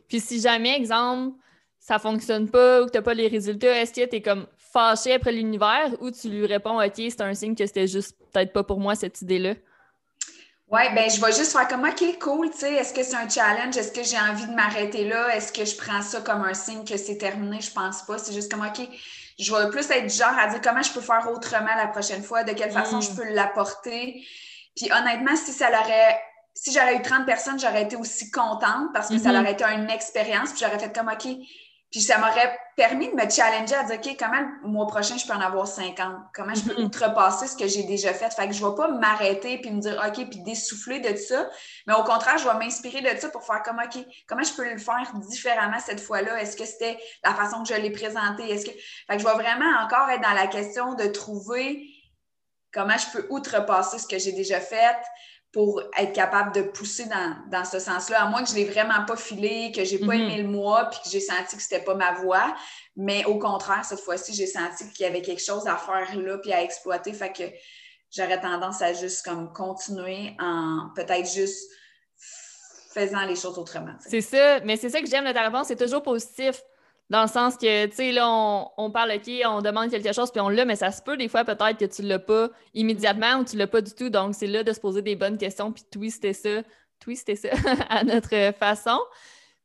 Puis 0.09 0.19
si 0.19 0.41
jamais, 0.41 0.75
exemple, 0.75 1.37
ça 1.79 1.97
fonctionne 1.97 2.49
pas 2.49 2.81
ou 2.81 2.87
que 2.87 2.91
tu 2.91 2.97
n'as 2.97 3.03
pas 3.03 3.13
les 3.13 3.27
résultats, 3.27 3.79
est-ce 3.79 3.93
que 3.93 4.05
tu 4.05 4.17
es 4.17 4.21
comme 4.21 4.47
fâché 4.73 5.13
après 5.13 5.31
l'univers 5.31 5.91
ou 6.01 6.09
tu 6.09 6.29
lui 6.29 6.45
réponds 6.47 6.83
OK, 6.83 6.95
c'est 6.95 7.21
un 7.21 7.33
signe 7.33 7.55
que 7.55 7.65
c'était 7.65 7.87
juste 7.87 8.17
peut-être 8.31 8.51
pas 8.51 8.63
pour 8.63 8.79
moi 8.79 8.95
cette 8.95 9.21
idée-là? 9.21 9.53
Oui, 10.69 10.81
ben 10.95 11.07
je 11.07 11.21
vais 11.23 11.31
juste 11.31 11.51
faire 11.51 11.67
comme 11.67 11.83
OK, 11.83 12.19
cool, 12.19 12.49
tu 12.49 12.57
sais, 12.57 12.73
est-ce 12.73 12.93
que 12.93 13.03
c'est 13.03 13.15
un 13.15 13.29
challenge? 13.29 13.77
Est-ce 13.77 13.91
que 13.91 14.01
j'ai 14.03 14.17
envie 14.17 14.47
de 14.47 14.55
m'arrêter 14.55 15.07
là? 15.07 15.35
Est-ce 15.35 15.53
que 15.53 15.63
je 15.65 15.77
prends 15.77 16.01
ça 16.01 16.21
comme 16.21 16.41
un 16.41 16.55
signe 16.55 16.83
que 16.83 16.97
c'est 16.97 17.19
terminé? 17.19 17.61
Je 17.61 17.71
pense 17.71 18.01
pas. 18.01 18.17
C'est 18.17 18.33
juste 18.33 18.51
comme 18.51 18.65
OK, 18.65 18.87
je 19.37 19.55
vais 19.55 19.69
plus 19.69 19.87
être 19.91 20.07
du 20.07 20.15
genre 20.15 20.35
à 20.35 20.47
dire 20.47 20.61
comment 20.61 20.81
je 20.81 20.91
peux 20.91 21.01
faire 21.01 21.29
autrement 21.31 21.75
la 21.77 21.87
prochaine 21.87 22.23
fois, 22.23 22.43
de 22.43 22.53
quelle 22.53 22.71
façon 22.71 23.01
je 23.01 23.11
mm. 23.11 23.15
peux 23.15 23.33
l'apporter. 23.33 24.25
Puis 24.75 24.91
honnêtement, 24.91 25.35
si 25.35 25.51
ça 25.51 25.69
l'aurait 25.69 26.19
si 26.55 26.71
j'aurais 26.71 26.95
eu 26.95 27.01
30 27.01 27.25
personnes, 27.25 27.59
j'aurais 27.59 27.83
été 27.83 27.95
aussi 27.95 28.29
contente 28.29 28.93
parce 28.93 29.09
que 29.09 29.17
ça 29.17 29.31
mm-hmm. 29.31 29.41
aurait 29.41 29.51
été 29.53 29.63
une 29.63 29.89
expérience. 29.89 30.51
Puis 30.51 30.59
j'aurais 30.63 30.79
fait 30.79 30.93
comme 30.95 31.07
OK, 31.07 31.27
puis 31.93 32.01
ça 32.01 32.17
m'aurait 32.17 32.57
permis 32.75 33.07
de 33.07 33.13
me 33.13 33.29
challenger 33.29 33.75
à 33.75 33.83
dire, 33.83 33.99
OK, 34.03 34.15
comment 34.17 34.41
le 34.63 34.67
mois 34.67 34.87
prochain, 34.87 35.15
je 35.15 35.27
peux 35.27 35.33
en 35.33 35.39
avoir 35.39 35.67
50? 35.67 36.23
Comment 36.33 36.55
je 36.55 36.61
peux 36.63 36.73
mm-hmm. 36.73 36.85
outrepasser 36.85 37.45
ce 37.45 37.55
que 37.55 37.67
j'ai 37.67 37.83
déjà 37.83 38.15
fait? 38.15 38.33
Fait 38.33 38.47
que 38.47 38.53
je 38.53 38.65
ne 38.65 38.67
vais 38.67 38.75
pas 38.75 38.87
m'arrêter 38.87 39.59
puis 39.59 39.69
me 39.69 39.79
dire, 39.79 40.03
OK, 40.03 40.27
puis 40.27 40.39
dessouffler 40.41 41.01
de 41.01 41.15
ça. 41.15 41.47
Mais 41.85 41.93
au 41.93 42.03
contraire, 42.03 42.39
je 42.39 42.49
vais 42.49 42.55
m'inspirer 42.55 43.01
de 43.01 43.19
ça 43.19 43.29
pour 43.29 43.43
faire 43.43 43.61
comme, 43.61 43.77
OK, 43.77 44.03
comment 44.27 44.41
je 44.41 44.53
peux 44.53 44.67
le 44.67 44.79
faire 44.79 45.13
différemment 45.29 45.77
cette 45.79 46.01
fois-là? 46.01 46.41
Est-ce 46.41 46.57
que 46.57 46.65
c'était 46.65 46.97
la 47.23 47.35
façon 47.35 47.61
que 47.61 47.69
je 47.69 47.79
l'ai 47.79 47.91
présenté? 47.91 48.49
Est-ce 48.49 48.65
que... 48.65 48.71
Fait 48.71 49.17
que 49.17 49.19
je 49.19 49.27
vais 49.27 49.35
vraiment 49.35 49.85
encore 49.85 50.09
être 50.09 50.21
dans 50.21 50.33
la 50.33 50.47
question 50.47 50.95
de 50.95 51.05
trouver 51.05 51.87
comment 52.73 52.97
je 52.97 53.05
peux 53.15 53.27
outrepasser 53.29 53.99
ce 53.99 54.07
que 54.07 54.17
j'ai 54.17 54.31
déjà 54.31 54.59
fait, 54.59 54.97
pour 55.53 55.83
être 55.99 56.13
capable 56.13 56.53
de 56.55 56.63
pousser 56.63 57.05
dans, 57.51 57.63
ce 57.63 57.77
sens-là, 57.77 58.23
à 58.23 58.27
moins 58.27 58.43
que 58.43 58.49
je 58.49 58.55
ne 58.55 58.59
l'ai 58.59 58.65
vraiment 58.65 59.05
pas 59.05 59.15
filé, 59.15 59.71
que 59.71 59.85
je 59.85 59.95
n'ai 59.95 59.99
pas 59.99 60.15
mhm. 60.15 60.21
aimé 60.21 60.37
le 60.41 60.47
moi, 60.49 60.89
puis 60.89 60.99
que 61.03 61.09
j'ai 61.09 61.19
senti 61.19 61.55
que 61.55 61.61
ce 61.61 61.71
n'était 61.71 61.85
pas 61.85 61.93
ma 61.93 62.13
voix. 62.13 62.55
Mais 62.95 63.23
au 63.25 63.37
contraire, 63.37 63.85
cette 63.85 63.99
fois-ci, 63.99 64.33
j'ai 64.33 64.47
senti 64.47 64.91
qu'il 64.91 65.05
y 65.05 65.09
avait 65.09 65.21
quelque 65.21 65.43
chose 65.43 65.67
à 65.67 65.77
faire 65.77 66.17
là, 66.19 66.39
puis 66.39 66.51
à 66.51 66.63
exploiter. 66.63 67.13
Fait 67.13 67.31
que 67.31 67.43
j'aurais 68.11 68.41
tendance 68.41 68.81
à 68.81 68.93
juste 68.93 69.23
comme 69.23 69.53
continuer 69.53 70.35
en 70.39 70.89
peut-être 70.95 71.31
juste 71.31 71.69
faisant 72.91 73.25
les 73.25 73.35
choses 73.35 73.59
autrement. 73.59 73.93
C'est 73.99 74.21
ça, 74.21 74.59
mais 74.61 74.75
c'est 74.75 74.89
ça 74.89 75.01
que 75.01 75.07
j'aime 75.07 75.25
de 75.25 75.31
ta 75.33 75.43
réponse, 75.43 75.67
c'est 75.67 75.75
toujours 75.75 76.01
positif. 76.01 76.63
Dans 77.09 77.23
le 77.23 77.27
sens 77.27 77.57
que, 77.57 77.85
tu 77.87 77.95
sais, 77.95 78.11
là, 78.11 78.27
on, 78.77 78.89
parle, 78.91 79.11
OK, 79.11 79.29
on 79.45 79.61
demande 79.61 79.91
quelque 79.91 80.13
chose, 80.13 80.31
puis 80.31 80.41
on 80.41 80.49
l'a, 80.49 80.65
mais 80.65 80.75
ça 80.75 80.91
se 80.91 81.01
peut 81.01 81.17
des 81.17 81.27
fois 81.27 81.43
peut-être 81.43 81.77
que 81.77 81.85
tu 81.85 82.01
l'as 82.01 82.19
pas 82.19 82.49
immédiatement 82.73 83.39
ou 83.39 83.45
tu 83.45 83.57
l'as 83.57 83.67
pas 83.67 83.81
du 83.81 83.93
tout. 83.93 84.09
Donc, 84.09 84.35
c'est 84.35 84.47
là 84.47 84.63
de 84.63 84.73
se 84.73 84.79
poser 84.79 85.01
des 85.01 85.15
bonnes 85.15 85.37
questions, 85.37 85.71
puis 85.71 85.83
twister 85.91 86.33
ça, 86.33 86.63
twister 86.99 87.35
ça 87.35 87.49
à 87.89 88.03
notre 88.03 88.53
façon. 88.57 88.99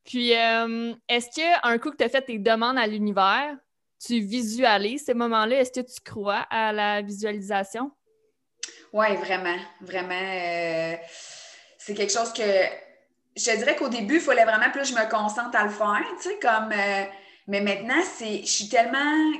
Puis, 0.04 0.34
euh, 0.34 0.92
est-ce 1.08 1.28
qu'un 1.34 1.78
coup 1.78 1.90
que 1.90 1.96
tu 1.96 2.04
as 2.04 2.08
fait 2.08 2.22
tes 2.22 2.38
demandes 2.38 2.78
à 2.78 2.86
l'univers, 2.86 3.56
tu 4.04 4.20
visualises 4.20 5.04
ces 5.04 5.14
moments-là? 5.14 5.60
Est-ce 5.60 5.80
que 5.80 5.86
tu 5.86 6.00
crois 6.04 6.46
à 6.50 6.72
la 6.72 7.02
visualisation? 7.02 7.90
Oui, 8.92 9.14
vraiment, 9.16 9.58
vraiment. 9.80 10.14
Euh, 10.14 10.96
c'est 11.78 11.94
quelque 11.94 12.12
chose 12.12 12.32
que 12.32 12.42
je 13.36 13.56
dirais 13.56 13.76
qu'au 13.76 13.88
début, 13.88 14.16
il 14.16 14.20
fallait 14.20 14.44
vraiment 14.44 14.70
plus 14.70 14.88
je 14.88 14.94
me 14.94 15.08
concentre 15.10 15.56
à 15.56 15.64
le 15.64 15.70
faire, 15.70 16.04
tu 16.20 16.28
sais, 16.28 16.38
comme. 16.40 16.72
Euh, 16.72 17.04
mais 17.48 17.60
maintenant, 17.60 18.02
c'est, 18.16 18.42
je 18.42 18.46
suis 18.46 18.68
tellement 18.68 19.32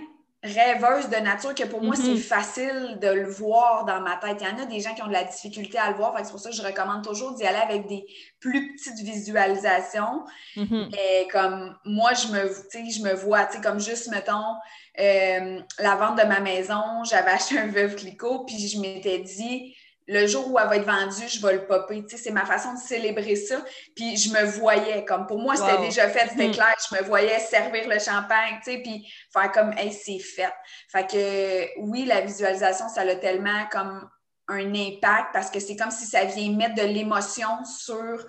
rêveuse 0.43 1.09
de 1.11 1.17
nature 1.17 1.55
que 1.55 1.65
pour 1.65 1.83
moi, 1.83 1.97
c'est 1.97 2.15
mm-hmm. 2.15 2.19
facile 2.19 2.99
de 3.03 3.09
le 3.09 3.29
voir 3.29 3.85
dans 3.85 4.01
ma 4.01 4.17
tête. 4.17 4.39
Il 4.41 4.47
y 4.47 4.51
en 4.51 4.63
a 4.63 4.67
des 4.67 4.81
gens 4.81 4.95
qui 4.95 5.03
ont 5.03 5.09
de 5.09 5.13
la 5.13 5.25
difficulté 5.25 5.79
à 5.79 5.91
le 5.91 5.97
voir. 5.97 6.15
C'est 6.23 6.31
pour 6.31 6.41
ça 6.41 6.51
que 6.51 6.57
je 6.57 6.63
recommande 6.63 7.05
toujours 7.05 7.35
d'y 7.35 7.45
aller 7.45 7.59
avec 7.59 7.87
des 7.87 8.07
plus 8.41 8.75
petites 8.77 9.05
visualisations. 9.05 10.25
Mm-hmm. 10.57 10.95
Et 10.95 11.29
comme 11.29 11.77
moi, 11.85 12.13
je 12.15 12.29
me, 12.29 12.49
je 12.49 13.03
me 13.03 13.15
vois, 13.15 13.45
comme 13.63 13.81
juste, 13.81 14.09
mettons, 14.09 14.55
euh, 15.01 15.61
la 15.79 15.95
vente 15.97 16.19
de 16.19 16.25
ma 16.25 16.41
maison, 16.41 17.05
j'avais 17.05 17.33
acheté 17.33 17.59
un 17.59 17.67
veuve 17.67 17.97
Clicquot, 17.97 18.45
puis 18.45 18.69
je 18.69 18.81
m'étais 18.81 19.19
dit, 19.19 19.75
le 20.09 20.27
jour 20.27 20.51
où 20.51 20.59
elle 20.59 20.69
va 20.69 20.77
être 20.77 20.87
vendue, 20.87 21.29
je 21.29 21.41
vais 21.47 21.53
le 21.53 21.67
popper. 21.67 22.03
c'est 22.09 22.31
ma 22.31 22.47
façon 22.47 22.73
de 22.73 22.79
célébrer 22.79 23.37
ça. 23.37 23.63
Puis 23.95 24.17
je 24.17 24.31
me 24.31 24.43
voyais, 24.45 25.05
comme 25.05 25.27
pour 25.27 25.39
moi, 25.39 25.55
c'était 25.55 25.79
déjà 25.79 26.09
fait, 26.09 26.31
c'était 26.31 26.49
mm. 26.49 26.53
clair. 26.53 26.75
Je 26.91 26.97
me 26.97 27.03
voyais 27.03 27.39
servir 27.39 27.87
le 27.87 27.99
champagne, 27.99 28.59
tu 28.65 28.73
sais, 28.73 28.79
puis 28.79 29.07
faire 29.31 29.53
comme, 29.53 29.73
hey, 29.77 29.93
c'est 29.93 30.19
fait. 30.19 30.53
Fait 30.91 31.07
que 31.07 31.81
oui, 31.83 32.07
la 32.07 32.23
visualisation, 32.23 32.89
ça 32.89 33.03
a 33.03 33.17
tellement 33.17 33.67
comme 33.71 34.09
un 34.49 34.75
impact 34.75 35.29
parce 35.35 35.51
que 35.51 35.61
c'est 35.61 35.77
comme 35.77 35.91
si 35.91 36.07
ça 36.07 36.25
vient 36.25 36.53
mettre 36.53 36.75
de 36.77 36.87
l'émotion 36.87 37.63
sur 37.67 38.27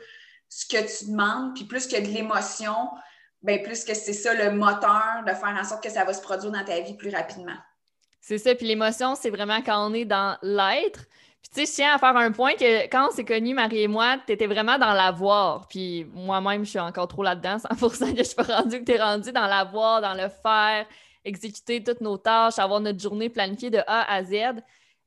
ce 0.49 0.65
que 0.65 0.81
tu 0.81 1.11
demandes. 1.11 1.55
Puis 1.55 1.63
plus 1.63 1.87
que 1.87 1.95
de 1.95 2.07
l'émotion, 2.07 2.89
ben 3.41 3.63
plus 3.63 3.85
que 3.85 3.93
c'est 3.93 4.11
ça 4.11 4.33
le 4.33 4.51
moteur 4.51 5.23
de 5.25 5.31
faire 5.31 5.57
en 5.57 5.63
sorte 5.63 5.81
que 5.81 5.89
ça 5.89 6.03
va 6.03 6.13
se 6.13 6.21
produire 6.21 6.51
dans 6.51 6.65
ta 6.65 6.81
vie 6.81 6.97
plus 6.97 7.09
rapidement. 7.09 7.55
C'est 8.19 8.37
ça. 8.37 8.53
Puis 8.53 8.67
l'émotion, 8.67 9.15
c'est 9.15 9.29
vraiment 9.29 9.61
quand 9.61 9.89
on 9.89 9.93
est 9.93 10.03
dans 10.03 10.37
l'être. 10.41 11.05
Puis, 11.41 11.49
tu 11.53 11.65
sais, 11.65 11.71
je 11.71 11.75
tiens 11.75 11.95
à 11.95 11.97
faire 11.97 12.15
un 12.17 12.31
point 12.31 12.53
que 12.55 12.83
quand 12.87 13.07
on 13.09 13.11
s'est 13.11 13.23
connus, 13.23 13.53
Marie 13.53 13.83
et 13.83 13.87
moi, 13.87 14.17
tu 14.25 14.33
étais 14.33 14.47
vraiment 14.47 14.77
dans 14.77 14.93
l'avoir. 14.93 15.67
Puis, 15.67 16.05
moi-même, 16.13 16.65
je 16.65 16.71
suis 16.71 16.79
encore 16.79 17.07
trop 17.07 17.23
là-dedans, 17.23 17.57
100 17.59 17.67
que 17.77 18.17
je 18.17 18.23
suis 18.23 18.35
pas 18.35 18.43
rendue 18.43 18.79
que 18.79 18.85
tu 18.85 18.91
es 18.91 19.01
rendu 19.01 19.31
dans 19.31 19.47
l'avoir, 19.47 20.01
dans 20.01 20.13
le 20.13 20.27
faire, 20.29 20.85
exécuter 21.23 21.83
toutes 21.83 22.01
nos 22.01 22.17
tâches, 22.17 22.59
avoir 22.59 22.81
notre 22.81 22.99
journée 22.99 23.29
planifiée 23.29 23.69
de 23.69 23.79
A 23.87 24.13
à 24.13 24.23
Z. 24.23 24.33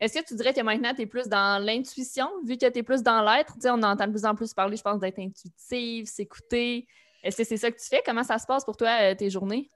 Est-ce 0.01 0.19
que 0.19 0.27
tu 0.27 0.35
dirais 0.35 0.53
que 0.53 0.61
maintenant, 0.63 0.93
tu 0.95 1.03
es 1.03 1.07
plus 1.07 1.29
dans 1.29 1.63
l'intuition, 1.63 2.29
vu 2.45 2.57
que 2.57 2.69
tu 2.69 2.79
es 2.79 2.83
plus 2.83 3.03
dans 3.03 3.23
l'être? 3.23 3.55
Tu 3.55 3.61
sais, 3.61 3.71
on 3.71 3.83
entend 3.83 4.07
de 4.07 4.11
plus 4.11 4.25
en 4.25 4.35
plus 4.35 4.53
parler, 4.53 4.77
je 4.77 4.83
pense, 4.83 4.99
d'être 4.99 5.19
intuitive, 5.21 6.07
s'écouter. 6.07 6.89
Est-ce 7.23 7.37
que 7.37 7.45
c'est 7.45 7.57
ça 7.57 7.71
que 7.71 7.79
tu 7.79 7.87
fais? 7.87 8.03
Comment 8.05 8.25
ça 8.25 8.39
se 8.39 8.47
passe 8.47 8.65
pour 8.65 8.77
toi, 8.77 8.89
euh, 9.01 9.15
tes 9.15 9.31
journées? 9.31 9.71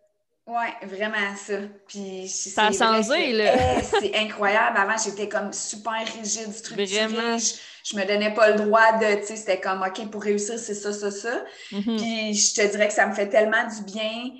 Oui, 0.46 0.66
vraiment 0.82 1.34
ça. 1.36 1.54
Puis 1.88 2.28
ça 2.28 2.66
a 2.66 2.72
changé, 2.72 3.32
là. 3.32 3.82
c'est 4.00 4.14
incroyable. 4.14 4.76
Avant, 4.78 4.96
j'étais 4.96 5.28
comme 5.28 5.52
super 5.52 6.04
rigide, 6.18 6.52
structurée. 6.52 7.06
Vraiment. 7.08 7.36
Je, 7.38 7.96
me 7.96 8.06
donnais 8.06 8.32
pas 8.32 8.50
le 8.50 8.64
droit 8.64 8.92
de, 8.92 9.20
tu 9.20 9.26
sais, 9.26 9.36
c'était 9.36 9.60
comme, 9.60 9.82
OK, 9.82 10.08
pour 10.08 10.22
réussir, 10.22 10.56
c'est 10.58 10.74
ça, 10.74 10.92
ça, 10.92 11.10
ça. 11.10 11.44
Mm-hmm. 11.72 11.96
Puis 11.96 12.34
je 12.34 12.54
te 12.54 12.70
dirais 12.70 12.86
que 12.86 12.94
ça 12.94 13.06
me 13.06 13.14
fait 13.14 13.28
tellement 13.28 13.64
du 13.66 13.92
bien 13.92 14.30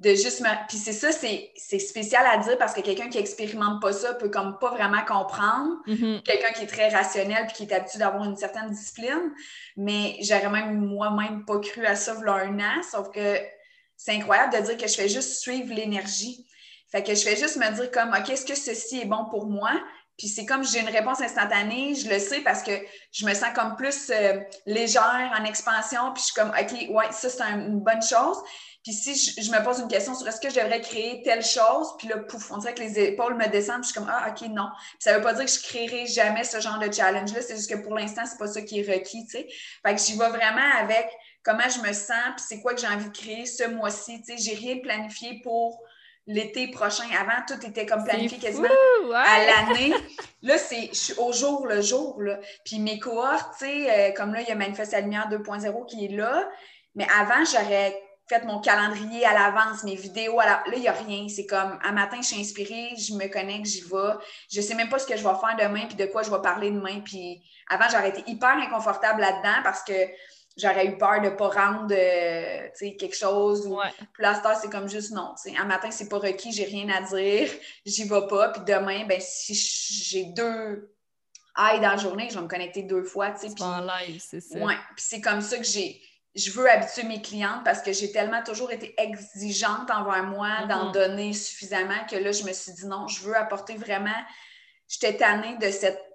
de 0.00 0.10
juste 0.10 0.40
me... 0.42 0.48
Puis 0.68 0.76
c'est 0.76 0.92
ça, 0.92 1.10
c'est 1.12 1.78
spécial 1.78 2.24
à 2.26 2.36
dire 2.38 2.56
parce 2.58 2.74
que 2.74 2.82
quelqu'un 2.82 3.08
qui 3.08 3.18
expérimente 3.18 3.80
pas 3.80 3.92
ça 3.92 4.14
peut 4.14 4.28
comme 4.28 4.58
pas 4.58 4.70
vraiment 4.70 5.04
comprendre. 5.04 5.76
Mm-hmm. 5.86 6.22
Quelqu'un 6.22 6.52
qui 6.52 6.64
est 6.64 6.68
très 6.68 6.88
rationnel 6.90 7.46
puis 7.46 7.56
qui 7.56 7.62
est 7.64 7.74
habitué 7.74 7.98
d'avoir 7.98 8.24
une 8.24 8.36
certaine 8.36 8.68
discipline. 8.70 9.32
Mais 9.76 10.16
j'aurais 10.20 10.50
même 10.50 10.78
moi-même 10.78 11.44
pas 11.46 11.58
cru 11.58 11.84
à 11.86 11.96
ça 11.96 12.12
voilà 12.12 12.44
un 12.44 12.60
an, 12.60 12.82
sauf 12.88 13.10
que 13.10 13.38
c'est 13.98 14.12
incroyable 14.12 14.54
de 14.54 14.60
dire 14.64 14.76
que 14.78 14.86
je 14.86 14.94
fais 14.94 15.08
juste 15.08 15.40
suivre 15.40 15.74
l'énergie. 15.74 16.46
Fait 16.90 17.02
que 17.02 17.14
je 17.14 17.20
fais 17.20 17.36
juste 17.36 17.56
me 17.56 17.70
dire 17.74 17.90
comme, 17.90 18.14
OK, 18.14 18.30
est-ce 18.30 18.46
que 18.46 18.54
ceci 18.54 19.00
est 19.00 19.04
bon 19.04 19.26
pour 19.28 19.46
moi? 19.46 19.72
Puis 20.16 20.28
c'est 20.28 20.46
comme 20.46 20.64
j'ai 20.64 20.80
une 20.80 20.88
réponse 20.88 21.20
instantanée, 21.20 21.94
je 21.94 22.08
le 22.08 22.18
sais 22.18 22.40
parce 22.40 22.62
que 22.62 22.72
je 23.12 23.26
me 23.26 23.34
sens 23.34 23.50
comme 23.54 23.76
plus 23.76 24.10
euh, 24.10 24.40
légère, 24.66 25.32
en 25.38 25.44
expansion, 25.44 26.12
puis 26.14 26.22
je 26.22 26.26
suis 26.26 26.34
comme, 26.34 26.50
OK, 26.50 26.88
ouais, 26.90 27.12
ça 27.12 27.28
c'est 27.28 27.42
une 27.42 27.80
bonne 27.80 28.02
chose. 28.02 28.38
Puis 28.82 28.92
si 28.92 29.14
je, 29.14 29.50
me 29.50 29.62
pose 29.62 29.80
une 29.80 29.88
question 29.88 30.14
sur 30.14 30.26
est-ce 30.26 30.40
que 30.40 30.48
je 30.48 30.54
devrais 30.54 30.80
créer 30.80 31.22
telle 31.22 31.44
chose, 31.44 31.88
puis 31.98 32.08
là, 32.08 32.16
pouf, 32.18 32.50
on 32.50 32.58
dirait 32.58 32.74
que 32.74 32.80
les 32.80 32.98
épaules 33.00 33.34
me 33.34 33.46
descendent, 33.48 33.82
puis 33.82 33.88
je 33.88 33.92
suis 33.92 34.00
comme, 34.00 34.10
ah, 34.10 34.30
OK, 34.30 34.48
non. 34.48 34.68
Puis 34.92 35.00
ça 35.00 35.16
veut 35.16 35.22
pas 35.22 35.34
dire 35.34 35.44
que 35.44 35.50
je 35.50 35.60
créerai 35.62 36.06
jamais 36.06 36.44
ce 36.44 36.60
genre 36.60 36.78
de 36.78 36.90
challenge-là, 36.90 37.42
c'est 37.42 37.56
juste 37.56 37.70
que 37.70 37.76
pour 37.76 37.94
l'instant, 37.94 38.22
c'est 38.24 38.38
pas 38.38 38.46
ça 38.46 38.62
qui 38.62 38.80
est 38.80 38.90
requis, 38.90 39.26
tu 39.26 39.38
sais. 39.38 39.48
Fait 39.84 39.94
que 39.94 40.00
j'y 40.00 40.16
vais 40.16 40.28
vraiment 40.28 40.70
avec 40.78 41.06
comment 41.42 41.68
je 41.68 41.80
me 41.80 41.92
sens, 41.92 42.34
puis 42.36 42.44
c'est 42.46 42.60
quoi 42.60 42.74
que 42.74 42.80
j'ai 42.80 42.86
envie 42.86 43.08
de 43.08 43.16
créer 43.16 43.46
ce 43.46 43.64
mois-ci. 43.68 44.22
Tu 44.22 44.36
sais, 44.36 44.38
j'ai 44.38 44.56
rien 44.56 44.78
planifié 44.78 45.40
pour 45.42 45.80
l'été 46.28 46.68
prochain. 46.68 47.04
Avant, 47.18 47.42
tout 47.46 47.66
était 47.66 47.86
comme 47.86 48.04
planifié 48.04 48.38
quasiment 48.38 48.68
à 49.14 49.44
l'année. 49.44 49.92
Là, 50.42 50.58
c'est 50.58 50.88
je 50.92 50.98
suis 50.98 51.14
au 51.14 51.32
jour 51.32 51.66
le 51.66 51.80
jour. 51.80 52.20
Là. 52.22 52.38
Puis 52.64 52.78
mes 52.78 52.98
cohortes, 52.98 53.54
tu 53.58 53.64
sais, 53.64 53.90
euh, 53.90 54.12
comme 54.14 54.34
là, 54.34 54.42
il 54.42 54.48
y 54.48 54.52
a 54.52 54.54
Manifeste 54.54 54.92
la 54.92 55.00
Lumière 55.00 55.28
2.0 55.30 55.86
qui 55.86 56.04
est 56.04 56.16
là. 56.16 56.48
Mais 56.94 57.06
avant, 57.18 57.44
j'aurais 57.44 57.98
fait 58.28 58.44
mon 58.44 58.60
calendrier 58.60 59.24
à 59.24 59.32
l'avance, 59.32 59.84
mes 59.84 59.94
vidéos 59.94 60.38
à 60.38 60.44
la... 60.44 60.52
Là, 60.66 60.72
il 60.74 60.80
n'y 60.80 60.88
a 60.88 60.92
rien. 60.92 61.26
C'est 61.28 61.46
comme, 61.46 61.78
un 61.82 61.92
matin, 61.92 62.18
je 62.20 62.26
suis 62.26 62.40
inspirée, 62.40 62.90
je 62.96 63.14
me 63.14 63.26
connecte, 63.28 63.66
j'y 63.66 63.80
vais. 63.80 64.12
Je 64.52 64.60
ne 64.60 64.62
sais 64.62 64.74
même 64.74 64.90
pas 64.90 64.98
ce 64.98 65.06
que 65.06 65.16
je 65.16 65.22
vais 65.22 65.34
faire 65.40 65.56
demain, 65.58 65.86
puis 65.86 65.96
de 65.96 66.04
quoi 66.06 66.22
je 66.22 66.30
vais 66.30 66.42
parler 66.42 66.70
demain. 66.70 67.00
Puis 67.00 67.42
avant, 67.70 67.86
j'aurais 67.90 68.10
été 68.10 68.22
hyper 68.26 68.50
inconfortable 68.58 69.22
là-dedans 69.22 69.62
parce 69.64 69.82
que 69.82 69.94
j'aurais 70.58 70.86
eu 70.86 70.98
peur 70.98 71.20
de 71.20 71.26
ne 71.26 71.30
pas 71.30 71.48
rendre 71.48 71.94
euh, 71.94 72.68
quelque 72.98 73.16
chose. 73.16 73.66
Ou... 73.66 73.78
Puis 74.12 74.26
c'est 74.60 74.70
comme 74.70 74.88
juste 74.88 75.12
non. 75.12 75.34
Un 75.56 75.64
matin, 75.64 75.90
c'est 75.90 76.08
pas 76.08 76.18
requis, 76.18 76.52
j'ai 76.52 76.64
rien 76.64 76.88
à 76.90 77.02
dire, 77.02 77.48
j'y 77.86 78.04
vais 78.04 78.26
pas. 78.28 78.50
Puis 78.50 78.62
demain, 78.66 79.06
ben, 79.06 79.20
si 79.20 79.54
j'ai 79.54 80.24
deux 80.24 80.92
ailes 81.56 81.80
dans 81.80 81.90
la 81.90 81.96
journée, 81.96 82.28
je 82.30 82.34
vais 82.34 82.42
me 82.42 82.48
connecter 82.48 82.82
deux 82.82 83.04
fois. 83.04 83.30
Puis, 83.30 83.52
en 83.60 83.80
live, 83.80 84.20
c'est 84.24 84.40
ça. 84.40 84.58
Ouais. 84.58 84.76
Puis 84.96 85.04
c'est 85.08 85.20
comme 85.20 85.40
ça 85.40 85.56
que 85.56 85.64
j'ai. 85.64 86.00
Je 86.34 86.50
veux 86.52 86.70
habituer 86.70 87.04
mes 87.04 87.20
clientes 87.20 87.64
parce 87.64 87.80
que 87.80 87.92
j'ai 87.92 88.12
tellement 88.12 88.42
toujours 88.44 88.70
été 88.70 88.94
exigeante 89.00 89.90
envers 89.90 90.22
moi 90.24 90.66
d'en 90.68 90.90
mm-hmm. 90.90 90.92
donner 90.92 91.32
suffisamment 91.32 92.04
que 92.08 92.16
là, 92.16 92.30
je 92.32 92.44
me 92.44 92.52
suis 92.52 92.72
dit 92.72 92.86
non, 92.86 93.08
je 93.08 93.22
veux 93.22 93.36
apporter 93.36 93.76
vraiment. 93.76 94.10
J'étais 94.86 95.16
tannée 95.16 95.56
de 95.58 95.70
cette 95.70 96.07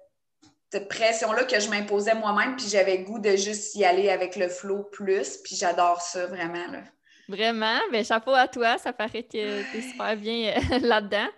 cette 0.74 0.88
pression-là 0.88 1.44
que 1.44 1.60
je 1.60 1.70
m'imposais 1.70 2.16
moi-même, 2.16 2.56
puis 2.56 2.66
j'avais 2.68 2.98
goût 2.98 3.20
de 3.20 3.36
juste 3.36 3.76
y 3.76 3.84
aller 3.84 4.10
avec 4.10 4.34
le 4.34 4.48
flow 4.48 4.82
plus, 4.82 5.36
puis 5.36 5.54
j'adore 5.54 6.00
ça 6.00 6.26
vraiment. 6.26 6.66
Là. 6.72 6.80
Vraiment, 7.28 7.78
ben, 7.92 8.04
chapeau 8.04 8.32
à 8.32 8.48
toi, 8.48 8.76
ça 8.78 8.92
paraît 8.92 9.22
que 9.22 9.30
tu 9.30 9.38
es 9.38 9.82
super 9.82 10.16
bien 10.16 10.52
euh, 10.56 10.78
là-dedans. 10.82 11.28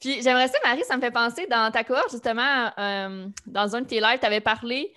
Puis 0.00 0.20
j'aimerais 0.20 0.48
ça, 0.48 0.58
Marie, 0.64 0.82
ça 0.82 0.96
me 0.96 1.00
fait 1.00 1.12
penser 1.12 1.46
dans 1.46 1.70
ta 1.70 1.84
cohorte, 1.84 2.10
justement, 2.10 2.72
euh, 2.76 3.28
dans 3.46 3.76
un 3.76 3.82
de 3.82 3.86
tes 3.86 4.00
lives, 4.00 4.18
tu 4.18 4.26
avais 4.26 4.40
parlé 4.40 4.92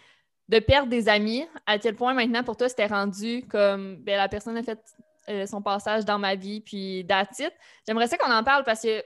de 0.49 0.57
perdre 0.57 0.89
des 0.89 1.07
amis, 1.07 1.45
à 1.67 1.77
quel 1.77 1.95
point 1.95 2.15
maintenant 2.15 2.43
pour 2.43 2.57
toi 2.57 2.67
c'était 2.67 2.87
rendu 2.87 3.45
comme 3.47 3.97
ben, 3.97 4.17
la 4.17 4.27
personne 4.27 4.57
a 4.57 4.63
fait 4.63 4.79
euh, 5.29 5.45
son 5.45 5.61
passage 5.61 6.05
dans 6.05 6.17
ma 6.17 6.33
vie, 6.33 6.61
puis 6.61 7.05
that's 7.07 7.39
J'aimerais 7.87 8.07
ça 8.07 8.17
qu'on 8.17 8.31
en 8.31 8.43
parle 8.43 8.63
parce 8.63 8.81
que 8.81 9.03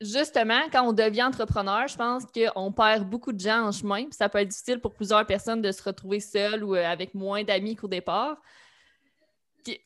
justement, 0.00 0.60
quand 0.72 0.82
on 0.82 0.92
devient 0.92 1.24
entrepreneur, 1.24 1.86
je 1.86 1.96
pense 1.96 2.24
qu'on 2.26 2.72
perd 2.72 3.08
beaucoup 3.08 3.32
de 3.32 3.40
gens 3.40 3.66
en 3.66 3.72
chemin. 3.72 4.04
ça 4.10 4.28
peut 4.28 4.38
être 4.38 4.48
difficile 4.48 4.80
pour 4.80 4.94
plusieurs 4.94 5.26
personnes 5.26 5.62
de 5.62 5.72
se 5.72 5.82
retrouver 5.82 6.20
seul 6.20 6.64
ou 6.64 6.74
euh, 6.74 6.84
avec 6.84 7.14
moins 7.14 7.44
d'amis 7.44 7.76
qu'au 7.76 7.88
départ. 7.88 8.36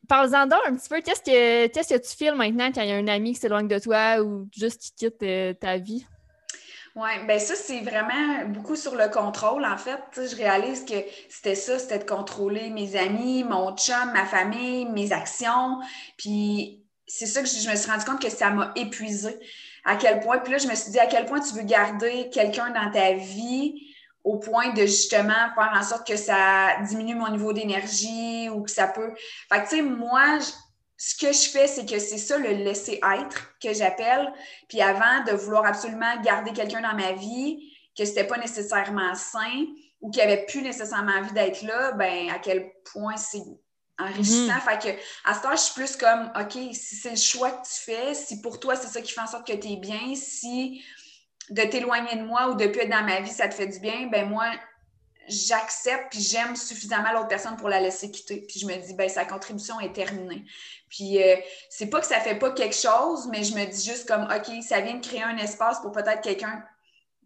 Parle-en 0.09 0.47
donc 0.47 0.61
un 0.67 0.77
petit 0.77 0.89
peu. 0.89 1.01
Qu'est-ce 1.01 1.21
que, 1.21 1.67
qu'est-ce 1.67 1.95
que 1.95 2.01
tu 2.01 2.17
files 2.17 2.35
maintenant 2.35 2.71
quand 2.73 2.83
il 2.83 2.89
y 2.89 2.93
a 2.93 2.97
un 2.97 3.09
ami 3.09 3.33
qui 3.33 3.41
s'éloigne 3.41 3.67
de 3.67 3.79
toi 3.79 4.23
ou 4.23 4.49
juste 4.57 4.81
qui 4.81 4.93
quitte 4.95 5.23
euh, 5.25 5.53
ta 5.53 5.79
vie? 5.79 6.07
Oui, 6.95 7.11
bien 7.27 7.41
ça, 7.41 7.57
c'est 7.57 7.81
vraiment 7.81 8.47
beaucoup 8.47 8.77
sur 8.77 8.95
le 8.95 9.09
contrôle, 9.09 9.65
en 9.65 9.77
fait. 9.77 9.99
je 10.15 10.37
réalise 10.37 10.85
que 10.85 10.95
c'était 11.29 11.57
ça, 11.57 11.81
c'était 11.81 11.99
de 11.99 12.05
contrôler 12.05 12.71
mes 12.71 12.95
amis, 12.95 13.43
mon 13.43 13.77
chum, 13.77 14.13
ma 14.13 14.25
famille, 14.25 14.87
mes 14.87 15.11
actions. 15.11 15.81
Puis 16.17 16.85
c'est 17.05 17.27
ça 17.27 17.43
que 17.43 17.49
je 17.49 17.69
me 17.69 17.75
suis 17.75 17.91
rendu 17.91 18.05
compte 18.05 18.23
que 18.23 18.31
ça 18.31 18.51
m'a 18.51 18.73
épuisée 18.77 19.37
à 19.85 19.97
quel 19.97 20.21
point, 20.21 20.39
puis 20.39 20.53
là, 20.53 20.59
je 20.59 20.67
me 20.67 20.75
suis 20.75 20.91
dit 20.91 20.99
à 20.99 21.07
quel 21.07 21.27
point 21.27 21.41
tu 21.41 21.55
veux 21.55 21.63
garder 21.63 22.31
quelqu'un 22.31 22.71
dans 22.71 22.91
ta 22.91 23.13
vie 23.13 23.95
au 24.23 24.39
point 24.39 24.73
de 24.73 24.83
justement 24.83 25.33
faire 25.55 25.73
en 25.75 25.83
sorte 25.83 26.07
que 26.07 26.17
ça 26.17 26.81
diminue 26.89 27.15
mon 27.15 27.31
niveau 27.31 27.53
d'énergie 27.53 28.49
ou 28.49 28.63
que 28.63 28.71
ça 28.71 28.89
peut. 28.89 29.13
Fait 29.53 29.63
que, 29.63 29.69
tu 29.69 29.77
sais, 29.77 29.83
moi, 29.83 30.39
ce 30.97 31.15
que 31.15 31.33
je 31.33 31.51
fais, 31.51 31.67
c'est 31.67 31.85
que 31.85 31.99
c'est 31.99 32.19
ça 32.19 32.39
le 32.39 32.49
laisser 32.49 33.01
être 33.19 33.55
que 33.63 33.75
j'appelle. 33.75 34.33
Puis 34.69 34.81
avant 34.81 35.25
de 35.27 35.33
vouloir 35.33 35.67
absolument 35.67 36.21
garder 36.23 36.53
quelqu'un 36.53 36.81
dans 36.81 36.97
ma 36.97 37.13
vie, 37.13 37.71
que 37.97 38.05
c'était 38.05 38.27
pas 38.27 38.39
nécessairement 38.39 39.15
sain 39.15 39.67
ou 40.01 40.11
qui 40.11 40.21
avait 40.21 40.47
plus 40.47 40.63
nécessairement 40.63 41.13
envie 41.13 41.33
d'être 41.33 41.63
là, 41.63 41.93
ben 41.93 42.31
à 42.31 42.39
quel 42.39 42.73
point 42.93 43.17
c'est 43.17 43.43
enrichissant. 43.99 44.55
Mhm. 44.55 44.61
Fait 44.61 44.79
que 44.79 45.01
à 45.25 45.35
ce 45.35 45.43
temps, 45.43 45.53
je 45.53 45.61
suis 45.61 45.75
plus 45.75 45.97
comme 45.97 46.31
OK, 46.39 46.53
si 46.73 46.97
c'est 46.97 47.11
le 47.11 47.17
choix 47.17 47.51
que 47.51 47.67
tu 47.67 47.81
fais, 47.85 48.15
si 48.15 48.41
pour 48.41 48.59
toi 48.61 48.77
c'est 48.77 48.89
ça 48.89 49.01
qui 49.01 49.13
fait 49.13 49.21
en 49.21 49.27
sorte 49.27 49.47
que 49.47 49.53
tu 49.53 49.73
es 49.73 49.77
bien, 49.77 50.15
si 50.15 50.83
de 51.51 51.63
t'éloigner 51.63 52.17
de 52.17 52.25
moi 52.25 52.49
ou 52.49 52.55
de 52.55 52.67
plus 52.67 52.83
être 52.83 52.91
dans 52.91 53.05
ma 53.05 53.21
vie, 53.21 53.31
ça 53.31 53.49
te 53.49 53.55
fait 53.55 53.67
du 53.67 53.79
bien, 53.79 54.07
ben 54.07 54.29
moi, 54.29 54.47
j'accepte 55.29 56.11
puis 56.11 56.21
j'aime 56.21 56.57
suffisamment 56.57 57.13
l'autre 57.13 57.29
personne 57.29 57.57
pour 57.57 57.69
la 57.69 57.81
laisser 57.81 58.11
quitter. 58.11 58.45
Puis 58.49 58.61
je 58.61 58.67
me 58.67 58.75
dis, 58.77 58.95
ben 58.95 59.09
sa 59.09 59.25
contribution 59.25 59.79
est 59.81 59.93
terminée. 59.93 60.45
Puis 60.89 61.23
euh, 61.23 61.37
c'est 61.69 61.87
pas 61.87 62.01
que 62.01 62.07
ça 62.07 62.21
fait 62.21 62.37
pas 62.37 62.53
quelque 62.53 62.77
chose, 62.77 63.29
mais 63.31 63.45
je 63.45 63.55
me 63.55 63.65
dis 63.65 63.85
juste 63.85 64.09
comme, 64.09 64.25
OK, 64.25 64.63
ça 64.63 64.81
vient 64.81 64.95
de 64.95 65.07
créer 65.07 65.23
un 65.23 65.37
espace 65.37 65.81
pour 65.81 65.93
peut-être 65.93 66.23
quelqu'un 66.23 66.65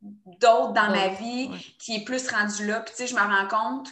d'autre 0.02 0.72
dans 0.72 0.90
ma 0.90 1.08
vie 1.08 1.50
qui 1.78 1.96
est 1.96 2.04
plus 2.04 2.28
rendu 2.28 2.66
là. 2.66 2.80
Puis 2.80 2.94
tu 2.96 3.02
sais, 3.02 3.06
je 3.08 3.14
me 3.14 3.20
rends 3.20 3.48
compte, 3.48 3.88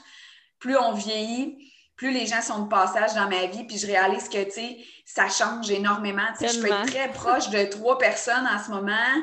plus 0.59 0.77
on 0.77 0.93
vieillit, 0.93 1.73
plus 1.97 2.11
les 2.11 2.27
gens 2.27 2.43
sont 2.43 2.61
de 2.61 2.69
passage 2.69 3.15
dans 3.15 3.29
ma 3.29 3.47
vie, 3.47 3.65
puis 3.65 3.79
je 3.79 3.87
réalise 3.87 4.29
que, 4.29 4.45
tu 4.45 4.51
sais, 4.51 4.77
ça 5.05 5.29
change 5.29 5.71
énormément. 5.71 6.27
Tu 6.39 6.47
sais, 6.47 6.55
je 6.55 6.61
peux 6.61 6.69
être 6.69 6.87
très 6.87 7.09
proche 7.13 7.49
de 7.51 7.65
trois 7.65 7.99
personnes 7.99 8.47
en 8.47 8.63
ce 8.63 8.71
moment, 8.71 9.23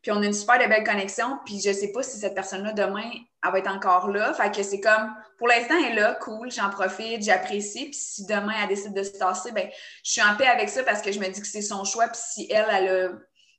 puis 0.00 0.12
on 0.12 0.20
a 0.20 0.26
une 0.26 0.32
super 0.32 0.58
de 0.58 0.66
belle 0.66 0.84
connexion, 0.84 1.38
puis 1.44 1.60
je 1.60 1.72
sais 1.72 1.92
pas 1.92 2.02
si 2.02 2.18
cette 2.18 2.34
personne-là, 2.34 2.72
demain, 2.72 3.10
elle 3.44 3.52
va 3.52 3.58
être 3.58 3.70
encore 3.70 4.08
là. 4.08 4.32
Fait 4.34 4.50
que 4.54 4.62
c'est 4.62 4.80
comme, 4.80 5.14
pour 5.38 5.48
l'instant, 5.48 5.74
elle 5.78 5.92
est 5.92 6.00
là, 6.00 6.14
cool, 6.20 6.50
j'en 6.50 6.70
profite, 6.70 7.22
j'apprécie. 7.22 7.86
Puis 7.86 7.94
si 7.94 8.26
demain, 8.26 8.54
elle 8.62 8.68
décide 8.68 8.94
de 8.94 9.02
se 9.02 9.12
tasser, 9.12 9.52
ben 9.52 9.68
je 10.02 10.10
suis 10.10 10.22
en 10.22 10.36
paix 10.36 10.46
avec 10.46 10.68
ça 10.68 10.82
parce 10.82 11.02
que 11.02 11.12
je 11.12 11.18
me 11.18 11.28
dis 11.28 11.40
que 11.40 11.46
c'est 11.46 11.62
son 11.62 11.84
choix. 11.84 12.08
Puis 12.08 12.20
si 12.22 12.46
elle, 12.50 12.66
elle 12.70 12.88
a, 12.88 13.08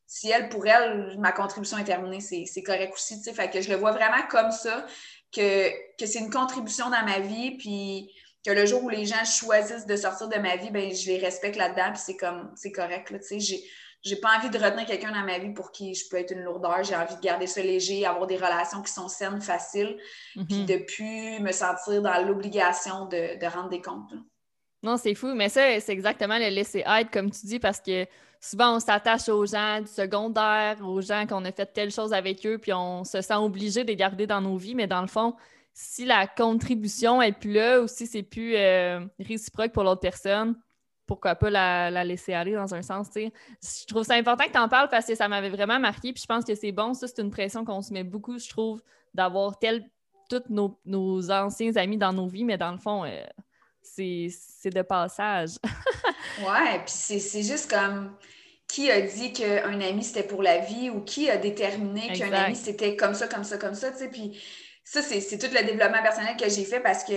si 0.08 0.30
elle, 0.30 0.50
pour 0.50 0.66
elle, 0.68 1.16
ma 1.20 1.32
contribution 1.32 1.78
est 1.78 1.84
terminée, 1.84 2.20
c'est 2.20 2.64
correct 2.64 2.94
aussi, 2.94 3.18
tu 3.18 3.24
sais. 3.24 3.34
Fait 3.34 3.50
que 3.50 3.62
je 3.62 3.70
le 3.70 3.76
vois 3.76 3.92
vraiment 3.92 4.22
comme 4.30 4.52
ça, 4.52 4.86
que, 5.36 5.70
que 5.98 6.06
c'est 6.06 6.20
une 6.20 6.30
contribution 6.32 6.90
dans 6.90 7.04
ma 7.04 7.20
vie, 7.20 7.58
puis 7.58 8.12
que 8.46 8.52
le 8.52 8.66
jour 8.66 8.84
où 8.84 8.90
les 8.90 9.06
gens 9.06 9.24
choisissent 9.26 9.86
de 9.86 9.96
sortir 9.96 10.28
de 10.28 10.38
ma 10.38 10.56
vie, 10.56 10.70
ben 10.70 10.94
je 10.94 11.08
les 11.08 11.18
respecte 11.18 11.56
là-dedans, 11.56 11.92
puis 11.94 12.02
c'est 12.06 12.18
comme, 12.18 12.52
c'est 12.56 12.72
correct, 12.72 13.10
là, 13.10 13.20
tu 13.20 13.40
sais 13.42 13.64
j'ai 14.06 14.18
pas 14.18 14.38
envie 14.38 14.52
de 14.52 14.58
retenir 14.60 14.86
quelqu'un 14.86 15.12
dans 15.12 15.26
ma 15.26 15.40
vie 15.40 15.50
pour 15.50 15.72
qui 15.72 15.96
je 15.96 16.08
peux 16.08 16.18
être 16.18 16.32
une 16.32 16.44
lourdeur. 16.44 16.84
J'ai 16.84 16.96
envie 16.96 17.16
de 17.16 17.22
garder 17.22 17.48
ça 17.48 17.62
léger, 17.62 18.06
avoir 18.06 18.28
des 18.28 18.36
relations 18.38 18.84
qui 18.84 18.92
sont 18.92 19.08
saines, 19.08 19.42
faciles, 19.42 19.98
puis 20.48 20.60
mhm. 20.60 20.66
de 20.68 20.78
plus 20.78 21.40
me 21.40 21.52
sentir 21.52 22.04
dans 22.04 22.24
l'obligation 22.24 23.08
de, 23.08 23.44
rendre 23.48 23.70
des 23.70 23.82
comptes. 23.82 24.14
Non, 24.84 24.98
c'est 24.98 25.16
fou, 25.16 25.34
mais 25.34 25.50
ça, 25.50 25.80
c'est 25.80 25.92
exactement 25.92 26.38
le 26.38 26.50
laisser 26.50 26.84
être, 26.86 27.10
comme 27.10 27.32
tu 27.32 27.48
dis, 27.48 27.58
parce 27.58 27.80
que 27.80 28.06
souvent, 28.40 28.76
on 28.76 28.80
s'attache 28.80 29.28
aux 29.28 29.48
gens 29.48 29.82
du 29.82 29.88
secondaire, 29.88 30.78
aux 30.84 31.02
gens 31.02 31.26
qu'on 31.26 31.44
a 31.44 31.52
fait 31.52 31.66
telle 31.66 31.92
chose 31.92 32.14
avec 32.14 32.46
eux, 32.46 32.60
puis 32.60 32.74
on 32.74 33.04
se 33.04 33.22
sent 33.22 33.34
obligé 33.34 33.84
de 33.84 33.88
les 33.88 33.96
garder 33.96 34.28
dans 34.28 34.42
nos 34.42 34.58
vies, 34.58 34.76
mais 34.76 34.86
dans 34.86 35.02
le 35.02 35.08
fond, 35.08 35.34
si 35.78 36.06
la 36.06 36.26
contribution 36.26 37.22
est 37.22 37.34
plus 37.34 37.52
là 37.52 37.82
ou 37.82 37.88
si 37.88 38.08
c'est 38.08 38.24
plus 38.24 38.56
euh, 38.56 39.06
réciproque 39.20 39.74
pour 39.74 39.84
l'autre 39.84 40.00
personne, 40.00 40.56
pourquoi 41.06 41.36
pas 41.36 41.50
la, 41.50 42.04
laisser 42.06 42.34
aller 42.34 42.54
dans 42.54 42.74
un 42.74 42.82
sens, 42.82 43.10
tu 43.12 43.26
sais. 43.26 43.34
Je 43.62 43.86
trouve 43.86 44.04
ça 44.04 44.16
important 44.16 44.46
que 44.46 44.54
tu 44.54 44.58
en 44.58 44.70
parles 44.70 44.88
parce 44.90 45.06
que 45.06 45.16
ça 45.16 45.28
m'avait 45.28 45.50
vraiment 45.50 45.78
marqué, 45.78 46.14
puis 46.14 46.22
je 46.22 46.26
pense 46.26 46.46
que 46.46 46.56
c'est 46.56 46.72
bon. 46.72 46.94
Ça, 46.94 47.08
c'est 47.08 47.22
une 47.22 47.30
pression 47.30 47.66
qu'on 47.66 47.82
se 47.82 47.92
met 47.92 48.06
beaucoup, 48.06 48.40
je 48.40 48.48
trouve, 48.48 48.82
d'avoir 49.14 49.60
tel 49.60 49.86
tous 50.30 50.44
nos, 50.50 51.30
anciens 51.30 51.76
amis 51.76 51.98
dans 51.98 52.14
nos 52.14 52.28
vies, 52.28 52.46
mais 52.46 52.58
dans 52.58 52.72
le 52.72 52.80
fond, 52.80 53.04
euh, 53.04 53.24
c'est 53.82 54.32
de 54.66 54.82
passage. 54.82 55.58
ouais, 56.40 56.80
puis 56.86 57.20
c'est 57.20 57.44
juste 57.44 57.70
comme 57.70 58.16
qui 58.66 58.90
a 58.90 59.02
dit 59.02 59.32
qu'un 59.32 59.80
ami 59.82 60.04
c'était 60.04 60.26
pour 60.26 60.42
la 60.42 60.60
vie 60.60 60.90
ou 60.90 61.02
qui 61.02 61.30
a 61.30 61.38
déterminé 61.38 62.14
qu'un 62.14 62.32
ami 62.32 62.56
c'était 62.56 62.96
comme 62.96 63.14
ça, 63.14 63.28
comme 63.28 63.44
ça, 63.44 63.58
comme 63.58 63.76
ça, 63.76 63.92
tu 63.92 63.98
sais. 63.98 64.10
Puis 64.10 64.42
ça, 64.86 65.02
c'est 65.02 65.38
tout 65.38 65.48
le 65.52 65.66
développement 65.66 66.02
personnel 66.02 66.38
que 66.38 66.48
j'ai 66.48 66.64
fait 66.64 66.80
parce 66.80 67.04
que 67.04 67.14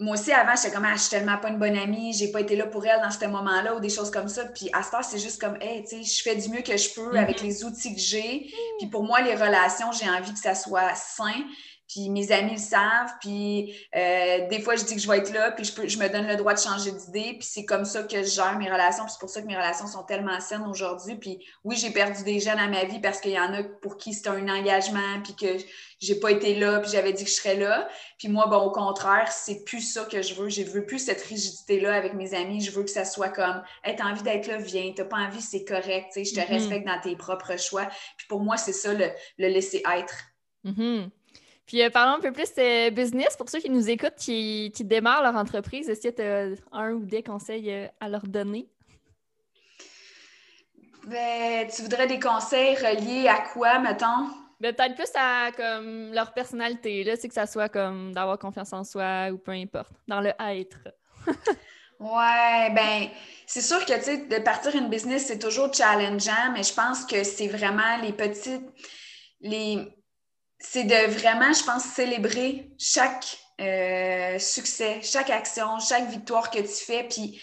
moi 0.00 0.14
aussi, 0.14 0.32
avant, 0.32 0.54
j'étais 0.54 0.74
comme, 0.74 0.84
ah, 0.84 0.94
je 0.94 1.00
suis 1.00 1.10
tellement 1.10 1.38
pas 1.38 1.48
une 1.48 1.58
bonne 1.58 1.76
amie, 1.76 2.12
j'ai 2.12 2.30
pas 2.30 2.40
été 2.40 2.54
là 2.54 2.66
pour 2.66 2.86
elle 2.86 3.00
dans 3.00 3.10
ce 3.10 3.24
moment-là 3.24 3.74
ou 3.74 3.80
des 3.80 3.88
choses 3.88 4.10
comme 4.10 4.28
ça. 4.28 4.44
Puis 4.44 4.68
à 4.72 4.82
ce 4.82 4.90
temps, 4.92 5.02
c'est 5.02 5.18
juste 5.18 5.40
comme, 5.40 5.56
hey, 5.60 5.82
tu 5.82 6.02
sais, 6.02 6.02
je 6.02 6.22
fais 6.22 6.36
du 6.36 6.48
mieux 6.50 6.62
que 6.62 6.76
je 6.76 6.94
peux 6.94 7.16
avec 7.16 7.40
mm-hmm. 7.40 7.44
les 7.44 7.64
outils 7.64 7.94
que 7.94 8.00
j'ai. 8.00 8.52
Puis 8.78 8.88
pour 8.88 9.02
moi, 9.02 9.20
les 9.22 9.34
relations, 9.34 9.90
j'ai 9.90 10.08
envie 10.08 10.32
que 10.32 10.38
ça 10.38 10.54
soit 10.54 10.94
sain. 10.94 11.44
Puis 11.88 12.10
mes 12.10 12.30
amis 12.32 12.52
le 12.52 12.58
savent, 12.58 13.12
puis 13.20 13.74
euh, 13.96 14.46
des 14.48 14.60
fois, 14.60 14.76
je 14.76 14.84
dis 14.84 14.94
que 14.94 15.00
je 15.00 15.08
vais 15.08 15.18
être 15.18 15.32
là, 15.32 15.52
puis 15.52 15.64
je, 15.64 15.72
peux, 15.72 15.88
je 15.88 15.98
me 15.98 16.08
donne 16.08 16.26
le 16.26 16.36
droit 16.36 16.52
de 16.52 16.58
changer 16.58 16.92
d'idée, 16.92 17.36
puis 17.38 17.48
c'est 17.50 17.64
comme 17.64 17.86
ça 17.86 18.02
que 18.02 18.22
je 18.22 18.28
gère 18.28 18.58
mes 18.58 18.70
relations, 18.70 19.04
puis 19.04 19.12
c'est 19.12 19.20
pour 19.20 19.30
ça 19.30 19.40
que 19.40 19.46
mes 19.46 19.56
relations 19.56 19.86
sont 19.86 20.02
tellement 20.02 20.38
saines 20.40 20.66
aujourd'hui. 20.68 21.16
Puis 21.16 21.44
oui, 21.64 21.76
j'ai 21.76 21.90
perdu 21.90 22.22
des 22.24 22.40
gens 22.40 22.56
dans 22.56 22.68
ma 22.68 22.84
vie 22.84 23.00
parce 23.00 23.20
qu'il 23.20 23.32
y 23.32 23.40
en 23.40 23.54
a 23.54 23.62
pour 23.62 23.96
qui 23.96 24.12
c'était 24.12 24.28
un 24.28 24.48
engagement, 24.48 25.22
puis 25.24 25.34
que 25.34 25.64
j'ai 26.00 26.20
pas 26.20 26.30
été 26.30 26.54
là, 26.54 26.78
puis 26.80 26.90
j'avais 26.90 27.12
dit 27.12 27.24
que 27.24 27.30
je 27.30 27.34
serais 27.34 27.56
là. 27.56 27.88
Puis 28.18 28.28
moi, 28.28 28.46
bon, 28.46 28.58
au 28.58 28.70
contraire, 28.70 29.32
c'est 29.32 29.64
plus 29.64 29.80
ça 29.80 30.04
que 30.04 30.22
je 30.22 30.34
veux. 30.34 30.48
Je 30.48 30.62
veux 30.62 30.86
plus 30.86 31.00
cette 31.00 31.22
rigidité-là 31.22 31.94
avec 31.94 32.14
mes 32.14 32.34
amis. 32.34 32.60
Je 32.60 32.70
veux 32.70 32.84
que 32.84 32.90
ça 32.90 33.04
soit 33.04 33.30
comme, 33.30 33.62
hey, 33.82 33.96
t'as 33.96 34.04
envie 34.04 34.22
d'être 34.22 34.46
là, 34.46 34.58
viens. 34.58 34.92
T'as 34.94 35.04
pas 35.04 35.16
envie, 35.16 35.40
c'est 35.40 35.64
correct. 35.64 36.12
je 36.14 36.22
te 36.22 36.38
mm-hmm. 36.38 36.48
respecte 36.48 36.86
dans 36.86 37.00
tes 37.00 37.16
propres 37.16 37.58
choix. 37.58 37.86
Puis 38.16 38.26
pour 38.28 38.40
moi, 38.40 38.56
c'est 38.56 38.72
ça, 38.72 38.92
le, 38.92 39.10
laisser 39.38 39.82
être. 39.92 40.14
Mm-hmm. 40.64 41.10
Puis 41.68 41.82
euh, 41.82 41.90
parlons 41.90 42.14
un 42.14 42.20
peu 42.20 42.32
plus 42.32 42.54
de 42.54 42.88
business 42.90 43.36
pour 43.36 43.50
ceux 43.50 43.60
qui 43.60 43.68
nous 43.68 43.90
écoutent, 43.90 44.16
qui, 44.16 44.72
qui 44.74 44.84
démarrent 44.84 45.22
leur 45.22 45.36
entreprise. 45.36 45.88
Est-ce 45.90 46.08
que 46.08 46.14
tu 46.14 46.22
as 46.22 46.58
un 46.72 46.92
ou 46.92 47.04
des 47.04 47.22
conseils 47.22 47.70
euh, 47.70 47.86
à 48.00 48.08
leur 48.08 48.22
donner? 48.22 48.66
Ben, 51.06 51.68
tu 51.68 51.82
voudrais 51.82 52.06
des 52.06 52.18
conseils 52.18 52.74
reliés 52.74 53.28
à 53.28 53.42
quoi, 53.52 53.78
mettons? 53.80 54.30
Ben, 54.60 54.74
peut-être 54.74 54.94
plus 54.94 55.10
à 55.14 55.50
comme 55.54 56.12
leur 56.14 56.32
personnalité, 56.32 57.04
là, 57.04 57.16
c'est 57.16 57.28
que 57.28 57.34
ça 57.34 57.46
soit 57.46 57.68
comme 57.68 58.14
d'avoir 58.14 58.38
confiance 58.38 58.72
en 58.72 58.82
soi 58.82 59.28
ou 59.30 59.36
peu 59.36 59.52
importe, 59.52 59.92
dans 60.08 60.22
le 60.22 60.32
être. 60.40 60.78
ouais, 62.00 62.70
ben, 62.74 63.08
c'est 63.46 63.60
sûr 63.60 63.84
que, 63.84 63.92
tu 63.92 64.04
sais, 64.04 64.16
de 64.26 64.38
partir 64.42 64.74
une 64.74 64.88
business, 64.88 65.26
c'est 65.26 65.38
toujours 65.38 65.72
challengeant, 65.72 66.52
mais 66.54 66.62
je 66.62 66.72
pense 66.72 67.04
que 67.04 67.24
c'est 67.24 67.48
vraiment 67.48 67.98
les 68.02 68.14
petites, 68.14 68.64
les, 69.42 69.86
c'est 70.58 70.84
de 70.84 71.10
vraiment, 71.12 71.52
je 71.52 71.64
pense, 71.64 71.84
célébrer 71.84 72.70
chaque 72.78 73.38
euh, 73.60 74.38
succès, 74.38 75.00
chaque 75.02 75.30
action, 75.30 75.78
chaque 75.78 76.08
victoire 76.08 76.50
que 76.50 76.58
tu 76.58 76.84
fais. 76.84 77.04
Puis 77.04 77.40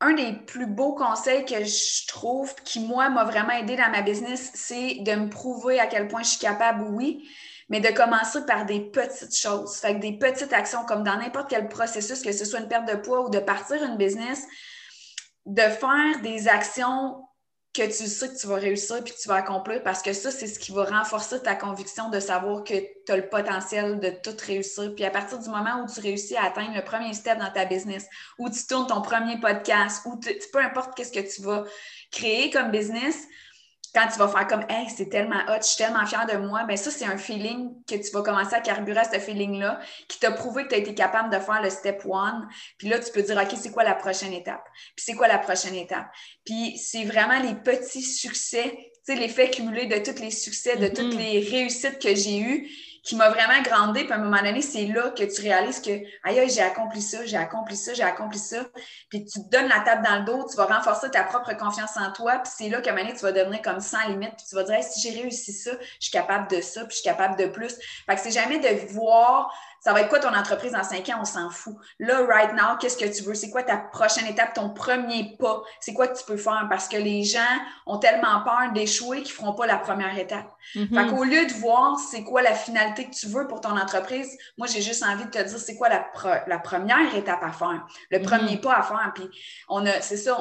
un 0.00 0.14
des 0.14 0.32
plus 0.32 0.66
beaux 0.66 0.94
conseils 0.94 1.44
que 1.44 1.64
je 1.64 2.06
trouve, 2.08 2.54
qui 2.64 2.80
moi 2.80 3.08
m'a 3.08 3.24
vraiment 3.24 3.52
aidé 3.52 3.76
dans 3.76 3.90
ma 3.90 4.02
business, 4.02 4.50
c'est 4.54 4.96
de 5.00 5.12
me 5.12 5.28
prouver 5.28 5.78
à 5.78 5.86
quel 5.86 6.08
point 6.08 6.22
je 6.22 6.30
suis 6.30 6.38
capable, 6.38 6.84
oui, 6.90 7.28
mais 7.68 7.80
de 7.80 7.88
commencer 7.88 8.44
par 8.46 8.66
des 8.66 8.80
petites 8.80 9.36
choses. 9.36 9.76
Fait 9.76 9.94
que 9.94 10.00
des 10.00 10.18
petites 10.18 10.52
actions, 10.52 10.84
comme 10.84 11.04
dans 11.04 11.16
n'importe 11.16 11.48
quel 11.48 11.68
processus, 11.68 12.22
que 12.22 12.32
ce 12.32 12.44
soit 12.44 12.60
une 12.60 12.68
perte 12.68 12.88
de 12.88 12.96
poids 12.96 13.26
ou 13.26 13.30
de 13.30 13.38
partir 13.38 13.82
une 13.82 13.96
business, 13.96 14.44
de 15.46 15.62
faire 15.62 16.20
des 16.22 16.48
actions 16.48 17.22
que 17.74 17.86
tu 17.86 18.06
sais 18.06 18.28
que 18.28 18.38
tu 18.38 18.46
vas 18.46 18.56
réussir 18.56 19.02
puis 19.02 19.14
que 19.14 19.18
tu 19.18 19.28
vas 19.28 19.36
accomplir 19.36 19.82
parce 19.82 20.02
que 20.02 20.12
ça, 20.12 20.30
c'est 20.30 20.46
ce 20.46 20.58
qui 20.58 20.72
va 20.72 20.84
renforcer 20.84 21.40
ta 21.40 21.54
conviction 21.54 22.10
de 22.10 22.20
savoir 22.20 22.64
que 22.64 22.74
tu 22.74 23.12
as 23.12 23.16
le 23.16 23.28
potentiel 23.28 23.98
de 23.98 24.10
tout 24.10 24.36
réussir. 24.46 24.94
Puis 24.94 25.04
à 25.04 25.10
partir 25.10 25.38
du 25.38 25.48
moment 25.48 25.82
où 25.82 25.86
tu 25.90 26.00
réussis 26.00 26.36
à 26.36 26.44
atteindre 26.44 26.74
le 26.74 26.84
premier 26.84 27.14
step 27.14 27.38
dans 27.38 27.50
ta 27.50 27.64
business, 27.64 28.06
où 28.38 28.50
tu 28.50 28.66
tournes 28.66 28.86
ton 28.86 29.00
premier 29.00 29.40
podcast, 29.40 30.02
ou 30.04 30.20
peu 30.52 30.58
importe 30.58 30.94
qu'est-ce 30.94 31.12
que 31.12 31.34
tu 31.34 31.40
vas 31.42 31.64
créer 32.10 32.50
comme 32.50 32.70
business, 32.70 33.26
quand 33.94 34.08
tu 34.08 34.18
vas 34.18 34.28
faire 34.28 34.46
comme 34.46 34.64
Hey, 34.68 34.88
c'est 34.88 35.08
tellement 35.08 35.40
hot, 35.48 35.58
je 35.60 35.66
suis 35.66 35.76
tellement 35.76 36.04
fière 36.06 36.26
de 36.26 36.36
moi, 36.36 36.64
bien 36.64 36.76
ça, 36.76 36.90
c'est 36.90 37.04
un 37.04 37.18
feeling 37.18 37.74
que 37.86 37.94
tu 37.94 38.10
vas 38.12 38.22
commencer 38.22 38.54
à 38.54 38.60
carburer 38.60 39.00
à 39.00 39.04
ce 39.04 39.18
feeling-là, 39.18 39.80
qui 40.08 40.18
t'a 40.18 40.32
prouvé 40.32 40.64
que 40.64 40.68
tu 40.68 40.74
as 40.74 40.78
été 40.78 40.94
capable 40.94 41.30
de 41.30 41.38
faire 41.38 41.62
le 41.62 41.70
step 41.70 42.02
one. 42.06 42.48
Puis 42.78 42.88
là, 42.88 42.98
tu 42.98 43.12
peux 43.12 43.22
dire 43.22 43.36
OK, 43.36 43.56
c'est 43.60 43.70
quoi 43.70 43.84
la 43.84 43.94
prochaine 43.94 44.32
étape? 44.32 44.64
Puis 44.96 45.04
c'est 45.04 45.14
quoi 45.14 45.28
la 45.28 45.38
prochaine 45.38 45.74
étape? 45.74 46.06
Puis 46.44 46.78
c'est 46.78 47.04
vraiment 47.04 47.38
les 47.40 47.54
petits 47.54 48.02
succès, 48.02 48.72
tu 49.06 49.14
sais, 49.14 49.14
l'effet 49.16 49.50
cumulé 49.50 49.86
de 49.86 49.98
tous 49.98 50.20
les 50.20 50.30
succès, 50.30 50.76
de 50.76 50.88
toutes 50.88 51.14
mm-hmm. 51.14 51.18
les 51.18 51.40
réussites 51.40 51.98
que 51.98 52.14
j'ai 52.14 52.38
eues 52.38 52.68
qui 53.02 53.16
m'a 53.16 53.30
vraiment 53.30 53.60
grandi. 53.62 54.04
Puis 54.04 54.12
à 54.12 54.16
un 54.16 54.18
moment 54.18 54.42
donné, 54.42 54.62
c'est 54.62 54.86
là 54.86 55.10
que 55.10 55.24
tu 55.24 55.42
réalises 55.42 55.80
que, 55.80 55.90
aïe, 56.24 56.48
j'ai 56.48 56.60
accompli 56.60 57.02
ça, 57.02 57.24
j'ai 57.24 57.36
accompli 57.36 57.76
ça, 57.76 57.94
j'ai 57.94 58.02
accompli 58.02 58.38
ça. 58.38 58.64
Puis 59.08 59.24
tu 59.24 59.42
te 59.42 59.48
donnes 59.50 59.68
la 59.68 59.80
table 59.80 60.04
dans 60.04 60.18
le 60.18 60.24
dos, 60.24 60.46
tu 60.48 60.56
vas 60.56 60.66
renforcer 60.66 61.10
ta 61.10 61.24
propre 61.24 61.56
confiance 61.56 61.96
en 61.96 62.12
toi. 62.12 62.38
Puis 62.38 62.52
c'est 62.56 62.68
là 62.68 62.80
qu'à 62.80 62.90
un 62.90 62.94
moment 62.94 63.06
donné, 63.06 63.18
tu 63.18 63.24
vas 63.24 63.32
devenir 63.32 63.62
comme 63.62 63.80
sans 63.80 64.06
limite. 64.08 64.34
Puis 64.36 64.46
tu 64.48 64.54
vas 64.54 64.64
dire, 64.64 64.82
si 64.82 65.00
j'ai 65.00 65.20
réussi 65.20 65.52
ça, 65.52 65.72
je 65.72 66.04
suis 66.08 66.12
capable 66.12 66.48
de 66.48 66.60
ça, 66.60 66.84
puis 66.84 66.90
je 66.90 67.00
suis 67.00 67.04
capable 67.04 67.36
de 67.36 67.46
plus. 67.46 67.74
Fait 68.06 68.14
que 68.14 68.20
c'est 68.20 68.30
jamais 68.30 68.58
de 68.58 68.92
voir 68.92 69.52
ça 69.82 69.92
va 69.92 70.02
être 70.02 70.08
quoi 70.08 70.20
ton 70.20 70.32
entreprise 70.32 70.72
dans 70.72 70.84
cinq 70.84 71.08
ans? 71.08 71.18
On 71.22 71.24
s'en 71.24 71.50
fout. 71.50 71.74
Là, 71.98 72.24
right 72.24 72.52
now, 72.54 72.76
qu'est-ce 72.78 72.96
que 72.96 73.04
tu 73.04 73.24
veux? 73.24 73.34
C'est 73.34 73.50
quoi 73.50 73.64
ta 73.64 73.76
prochaine 73.76 74.26
étape, 74.26 74.54
ton 74.54 74.70
premier 74.70 75.36
pas? 75.40 75.60
C'est 75.80 75.92
quoi 75.92 76.06
que 76.06 76.16
tu 76.16 76.24
peux 76.24 76.36
faire? 76.36 76.66
Parce 76.70 76.86
que 76.86 76.96
les 76.96 77.24
gens 77.24 77.40
ont 77.86 77.98
tellement 77.98 78.42
peur 78.44 78.72
d'échouer 78.72 79.22
qu'ils 79.22 79.32
ne 79.32 79.40
feront 79.40 79.54
pas 79.54 79.66
la 79.66 79.78
première 79.78 80.16
étape. 80.16 80.46
Mm 80.76 80.94
Fait 80.94 81.06
qu'au 81.08 81.24
lieu 81.24 81.46
de 81.46 81.52
voir 81.54 81.98
c'est 81.98 82.22
quoi 82.22 82.42
la 82.42 82.54
finalité 82.54 83.06
que 83.06 83.14
tu 83.14 83.26
veux 83.26 83.48
pour 83.48 83.60
ton 83.60 83.76
entreprise, 83.76 84.38
moi, 84.56 84.68
j'ai 84.68 84.82
juste 84.82 85.02
envie 85.02 85.24
de 85.24 85.30
te 85.30 85.42
dire 85.42 85.58
c'est 85.58 85.74
quoi 85.74 85.88
la, 85.88 86.06
la, 86.46 86.58
première 86.60 87.12
étape 87.16 87.42
à 87.42 87.50
faire, 87.50 87.84
le 88.10 88.18
mm-hmm. 88.18 88.22
premier 88.22 88.58
pas 88.58 88.74
à 88.74 88.82
faire. 88.82 89.10
Puis, 89.16 89.28
on 89.68 89.84
a, 89.84 90.00
c'est 90.00 90.16
ça, 90.16 90.36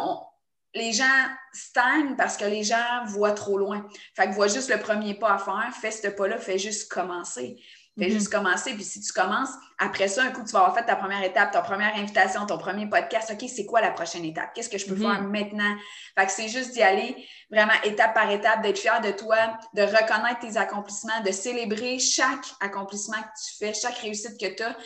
les 0.76 0.94
gens 0.94 1.06
stagnent 1.52 2.16
parce 2.16 2.38
que 2.38 2.46
les 2.46 2.64
gens 2.64 3.06
voient 3.06 3.32
trop 3.32 3.58
loin. 3.58 3.86
Fait 4.16 4.28
que 4.28 4.34
voient 4.34 4.48
juste 4.48 4.70
le 4.70 4.80
premier 4.80 5.16
pas 5.16 5.34
à 5.34 5.38
faire, 5.38 5.72
fais 5.82 5.92
ce 5.92 6.08
pas-là, 6.08 6.38
fais 6.38 6.58
juste 6.58 6.92
commencer. 6.92 7.58
Fais 8.00 8.08
mm-hmm. 8.08 8.12
juste 8.14 8.30
commencer. 8.32 8.74
Puis 8.74 8.84
si 8.84 9.02
tu 9.02 9.12
commences, 9.12 9.50
après 9.78 10.08
ça, 10.08 10.24
un 10.24 10.32
coup, 10.32 10.44
tu 10.46 10.52
vas 10.54 10.60
avoir 10.60 10.76
fait 10.76 10.86
ta 10.86 10.96
première 10.96 11.24
étape, 11.24 11.52
ta 11.52 11.62
première 11.62 11.94
invitation, 11.96 12.46
ton 12.46 12.58
premier 12.58 12.88
podcast. 12.88 13.32
OK, 13.34 13.50
c'est 13.50 13.66
quoi 13.66 13.82
la 13.82 13.92
prochaine 13.92 14.24
étape? 14.24 14.54
Qu'est-ce 14.54 14.70
que 14.70 14.78
je 14.78 14.86
peux 14.86 14.96
mm-hmm. 14.96 15.16
faire 15.16 15.24
maintenant? 15.24 15.76
Fait 16.18 16.26
que 16.26 16.32
c'est 16.32 16.48
juste 16.48 16.72
d'y 16.72 16.82
aller 16.82 17.16
vraiment 17.52 17.74
étape 17.84 18.14
par 18.14 18.32
étape, 18.32 18.62
d'être 18.62 18.80
fier 18.80 19.02
de 19.02 19.12
toi, 19.12 19.58
de 19.74 19.82
reconnaître 19.82 20.40
tes 20.40 20.58
accomplissements, 20.58 21.22
de 21.26 21.32
célébrer 21.32 22.00
chaque 22.00 22.46
accomplissement 22.62 23.22
que 23.22 23.50
tu 23.50 23.58
fais, 23.58 23.74
chaque 23.74 23.98
réussite 23.98 24.40
que 24.40 24.56
tu 24.56 24.64
as. 24.64 24.78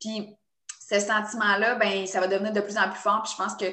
Puis 0.00 0.28
ce 0.88 1.00
sentiment-là, 1.00 1.74
ben, 1.74 2.06
ça 2.06 2.20
va 2.20 2.28
devenir 2.28 2.52
de 2.52 2.60
plus 2.60 2.76
en 2.78 2.88
plus 2.88 3.00
fort. 3.00 3.22
Puis 3.22 3.32
je 3.32 3.42
pense 3.42 3.56
que 3.56 3.66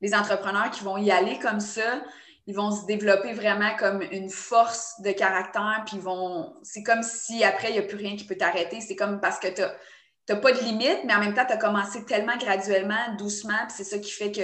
les 0.00 0.14
entrepreneurs 0.14 0.70
qui 0.70 0.84
vont 0.84 0.96
y 0.96 1.10
aller 1.10 1.38
comme 1.38 1.60
ça, 1.60 2.02
ils 2.48 2.54
vont 2.54 2.70
se 2.70 2.86
développer 2.86 3.34
vraiment 3.34 3.76
comme 3.76 4.00
une 4.10 4.30
force 4.30 4.94
de 5.02 5.12
caractère, 5.12 5.84
puis 5.86 5.98
vont. 5.98 6.54
C'est 6.62 6.82
comme 6.82 7.02
si 7.02 7.44
après, 7.44 7.68
il 7.68 7.72
n'y 7.74 7.78
a 7.78 7.82
plus 7.82 7.98
rien 7.98 8.16
qui 8.16 8.24
peut 8.24 8.38
t'arrêter. 8.38 8.80
C'est 8.80 8.96
comme 8.96 9.20
parce 9.20 9.38
que 9.38 9.48
tu 9.48 9.60
n'as 9.60 10.36
pas 10.36 10.52
de 10.52 10.60
limite, 10.60 11.00
mais 11.04 11.14
en 11.14 11.20
même 11.20 11.34
temps, 11.34 11.44
tu 11.44 11.52
as 11.52 11.58
commencé 11.58 12.06
tellement 12.06 12.38
graduellement, 12.38 13.14
doucement, 13.18 13.66
puis 13.66 13.74
c'est 13.76 13.84
ça 13.84 13.98
qui 13.98 14.10
fait 14.10 14.32
que 14.32 14.40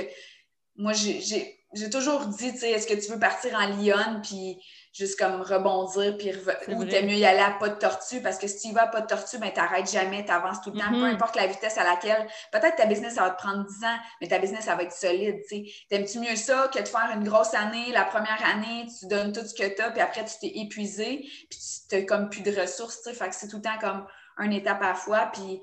moi, 0.77 0.93
j'ai 0.93 1.91
toujours 1.91 2.27
dit, 2.27 2.53
tu 2.53 2.59
sais, 2.59 2.73
est-ce 2.73 2.87
que 2.87 2.93
tu 2.93 3.11
veux 3.11 3.19
partir 3.19 3.55
en 3.55 3.69
Lyon, 3.79 4.21
puis 4.23 4.63
juste 4.95 5.19
comme 5.19 5.43
rebondir, 5.43 6.17
puis 6.17 6.33
ou 6.69 6.85
t'es 6.85 7.03
mieux 7.03 7.17
y 7.17 7.27
aller 7.27 7.41
à 7.41 7.51
pas 7.51 7.69
de 7.69 7.75
tortue, 7.75 8.23
parce 8.23 8.39
que 8.39 8.47
si 8.47 8.61
tu 8.61 8.69
y 8.69 8.73
vas 8.73 8.83
à 8.83 8.87
pas 8.87 9.01
de 9.01 9.07
tortue, 9.07 9.39
ben 9.39 9.53
t'arrêtes 9.53 9.91
jamais, 9.91 10.25
t'avances 10.25 10.61
tout 10.63 10.71
le 10.71 10.79
temps, 10.79 10.89
peu 10.89 10.99
mm-hmm. 10.99 11.15
importe 11.15 11.35
la 11.35 11.49
vitesse 11.49 11.77
à 11.79 11.85
laquelle, 11.85 12.29
peut-être 12.53 12.77
ta 12.77 12.87
business, 12.87 13.15
ça 13.15 13.23
va 13.23 13.31
te 13.31 13.43
prendre 13.43 13.67
10 13.67 13.85
ans, 13.85 13.97
mais 14.21 14.29
ta 14.29 14.39
business, 14.39 14.67
ça 14.67 14.77
va 14.77 14.85
être 14.85 14.93
solide, 14.93 15.41
tu 15.49 15.57
sais. 15.57 15.73
T'aimes-tu 15.91 16.21
mieux 16.21 16.37
ça 16.37 16.71
que 16.73 16.81
de 16.81 16.87
faire 16.87 17.11
une 17.13 17.25
grosse 17.25 17.55
année, 17.55 17.91
la 17.91 18.05
première 18.05 18.41
année, 18.47 18.87
tu 19.01 19.09
donnes 19.09 19.33
tout 19.33 19.45
ce 19.45 19.55
que 19.55 19.67
t'as, 19.75 19.91
puis 19.91 20.01
après, 20.01 20.25
tu 20.25 20.35
t'es 20.41 20.61
épuisé, 20.61 21.29
puis 21.51 21.59
tu 21.89 21.97
n'as 21.97 22.03
comme 22.03 22.31
plus 22.31 22.43
de 22.43 22.53
ressources, 22.61 23.03
tu 23.03 23.11
sais, 23.11 23.17
fait 23.17 23.29
que 23.29 23.35
c'est 23.35 23.49
tout 23.49 23.57
le 23.57 23.63
temps 23.63 23.79
comme 23.81 24.07
une 24.39 24.53
étape 24.53 24.81
à 24.81 24.91
la 24.91 24.95
fois, 24.95 25.31
puis 25.33 25.61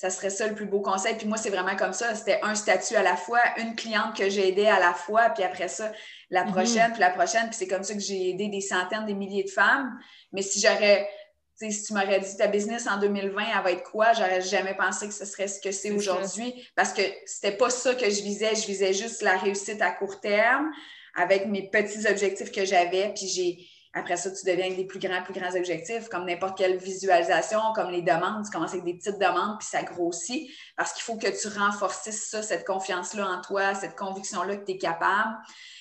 ça 0.00 0.08
serait 0.08 0.30
ça 0.30 0.46
le 0.46 0.54
plus 0.54 0.64
beau 0.64 0.80
conseil. 0.80 1.14
Puis 1.14 1.28
moi, 1.28 1.36
c'est 1.36 1.50
vraiment 1.50 1.76
comme 1.76 1.92
ça. 1.92 2.14
C'était 2.14 2.40
un 2.42 2.54
statut 2.54 2.96
à 2.96 3.02
la 3.02 3.16
fois, 3.16 3.40
une 3.58 3.76
cliente 3.76 4.16
que 4.16 4.30
j'ai 4.30 4.48
aidée 4.48 4.66
à 4.66 4.80
la 4.80 4.94
fois, 4.94 5.28
puis 5.28 5.44
après 5.44 5.68
ça, 5.68 5.92
la 6.30 6.46
mhm. 6.46 6.52
prochaine, 6.52 6.90
puis 6.92 7.00
la 7.00 7.10
prochaine. 7.10 7.48
Puis 7.48 7.56
c'est 7.56 7.66
comme 7.66 7.82
ça 7.82 7.92
que 7.92 8.00
j'ai 8.00 8.30
aidé 8.30 8.48
des 8.48 8.62
centaines, 8.62 9.04
des 9.04 9.12
milliers 9.12 9.44
de 9.44 9.50
femmes. 9.50 10.00
Mais 10.32 10.40
si 10.40 10.58
j'aurais, 10.58 11.06
si 11.54 11.82
tu 11.82 11.92
m'aurais 11.92 12.18
dit 12.18 12.34
ta 12.34 12.46
business 12.46 12.86
en 12.86 12.98
2020, 12.98 13.42
elle 13.42 13.62
va 13.62 13.72
être 13.72 13.82
quoi, 13.82 14.14
j'aurais 14.14 14.40
jamais 14.40 14.74
pensé 14.74 15.06
que 15.06 15.12
ce 15.12 15.26
serait 15.26 15.48
ce 15.48 15.60
que 15.60 15.70
c'est 15.70 15.90
aujourd'hui. 15.90 16.66
Parce 16.74 16.94
que 16.94 17.02
c'était 17.26 17.58
pas 17.58 17.68
ça 17.68 17.94
que 17.94 18.08
je 18.08 18.22
visais. 18.22 18.54
Je 18.54 18.66
visais 18.66 18.94
juste 18.94 19.20
la 19.20 19.36
réussite 19.36 19.82
à 19.82 19.90
court 19.90 20.18
terme 20.18 20.70
avec 21.14 21.44
mes 21.46 21.68
petits 21.68 22.06
objectifs 22.06 22.52
que 22.52 22.64
j'avais. 22.64 23.12
Puis 23.14 23.26
j'ai 23.26 23.68
après 23.92 24.16
ça, 24.16 24.30
tu 24.30 24.46
deviens 24.46 24.66
avec 24.66 24.76
des 24.76 24.84
plus 24.84 25.00
grands, 25.00 25.22
plus 25.22 25.34
grands 25.34 25.54
objectifs, 25.56 26.08
comme 26.08 26.24
n'importe 26.24 26.56
quelle 26.56 26.76
visualisation, 26.76 27.58
comme 27.74 27.90
les 27.90 28.02
demandes. 28.02 28.44
Tu 28.44 28.50
commences 28.52 28.72
avec 28.72 28.84
des 28.84 28.94
petites 28.94 29.18
demandes, 29.18 29.58
puis 29.58 29.66
ça 29.66 29.82
grossit, 29.82 30.48
parce 30.76 30.92
qu'il 30.92 31.02
faut 31.02 31.16
que 31.16 31.26
tu 31.26 31.48
renforces 31.58 32.08
ça, 32.10 32.42
cette 32.42 32.64
confiance-là 32.64 33.26
en 33.26 33.40
toi, 33.40 33.74
cette 33.74 33.96
conviction-là 33.96 34.56
que 34.56 34.64
tu 34.64 34.72
es 34.72 34.78
capable. 34.78 35.36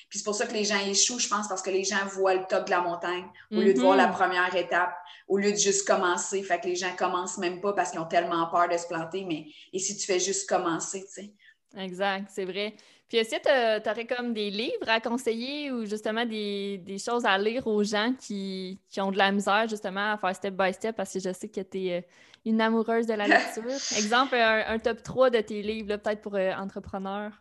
Puis 0.10 0.18
c'est 0.18 0.26
pour 0.26 0.34
ça 0.34 0.48
que 0.48 0.54
les 0.54 0.66
gens 0.66 0.80
échouent, 0.88 1.20
je 1.20 1.28
pense, 1.28 1.48
parce 1.48 1.62
que 1.62 1.70
les 1.70 1.84
gens 1.84 2.04
voient 2.08 2.34
le 2.34 2.46
top 2.50 2.66
de 2.66 2.72
la 2.72 2.82
montagne 2.82 3.28
au 3.52 3.58
lieu 3.58 3.76
de 3.76 3.80
voir 3.80 3.96
la 3.96 4.08
mm-hmm. 4.08 4.12
première 4.12 4.56
étape, 4.56 4.96
au 5.28 5.38
lieu 5.38 5.52
de 5.52 5.58
juste 5.58 5.88
commencer. 5.88 6.42
Fait 6.42 6.60
que 6.60 6.66
les 6.66 6.76
gens 6.76 6.96
commencent 6.98 7.38
même 7.38 7.62
pas 7.62 7.74
parce 7.74 7.92
qu'ils 7.92 8.00
ont 8.00 8.08
tellement 8.08 8.48
peur 8.48 8.68
de 8.70 8.78
se 8.78 8.88
planter, 8.88 9.24
mais 9.24 9.46
et 9.72 9.78
si 9.78 9.96
tu 9.96 10.08
fais 10.08 10.20
juste 10.20 10.50
commencer, 10.50 11.02
tu 11.02 11.26
sais? 11.26 11.34
Exact, 11.78 12.28
c'est 12.34 12.46
vrai. 12.46 12.74
Puis 13.10 13.18
est-ce 13.18 13.32
que 13.38 13.80
tu 13.80 13.90
aurais 13.90 14.06
comme 14.06 14.34
des 14.34 14.52
livres 14.52 14.88
à 14.88 15.00
conseiller 15.00 15.72
ou 15.72 15.84
justement 15.86 16.26
des, 16.26 16.80
choses 17.04 17.26
à 17.26 17.38
lire 17.40 17.66
aux 17.66 17.84
gens 17.84 18.14
qui, 18.20 18.80
ont 18.98 19.12
de 19.12 19.18
la 19.18 19.32
misère 19.32 19.68
justement 19.68 20.14
à 20.14 20.18
faire 20.18 20.36
step 20.36 20.54
by 20.54 20.72
step 20.72 20.96
parce 20.96 21.14
que 21.14 21.20
je 21.20 21.34
sais 21.34 21.48
que 21.48 21.62
tu 21.62 21.88
es 21.88 21.98
euh, 21.98 22.02
une 22.46 22.62
amoureuse 22.62 23.08
de 23.08 23.16
la 23.16 23.28
lecture. 23.28 23.64
Exemple, 23.98 24.36
un, 24.36 24.78
top 24.78 25.02
3 25.02 25.32
de 25.32 25.40
tes 25.40 25.64
livres, 25.64 25.98
peut-être 25.98 26.22
pour 26.22 26.36
euh, 26.36 26.54
entrepreneurs. 26.54 27.32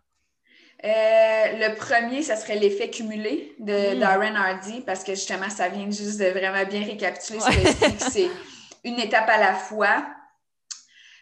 Euh, 0.84 0.88
le 0.88 1.74
premier, 1.74 2.22
ça 2.22 2.36
serait 2.36 2.56
l'effet 2.56 2.88
cumulé 2.88 3.54
de 3.58 3.94
hmm. 3.94 3.98
Darren 3.98 4.36
Hardy, 4.36 4.80
parce 4.80 5.04
que 5.04 5.14
justement, 5.14 5.50
ça 5.50 5.68
vient 5.68 5.90
juste 5.90 6.18
de 6.18 6.26
vraiment 6.26 6.64
bien 6.64 6.84
récapituler 6.84 7.40
ce 7.40 7.48
que 7.48 8.10
c'est 8.10 8.30
une 8.84 8.98
étape 8.98 9.28
à 9.28 9.38
la 9.38 9.54
fois. 9.54 10.04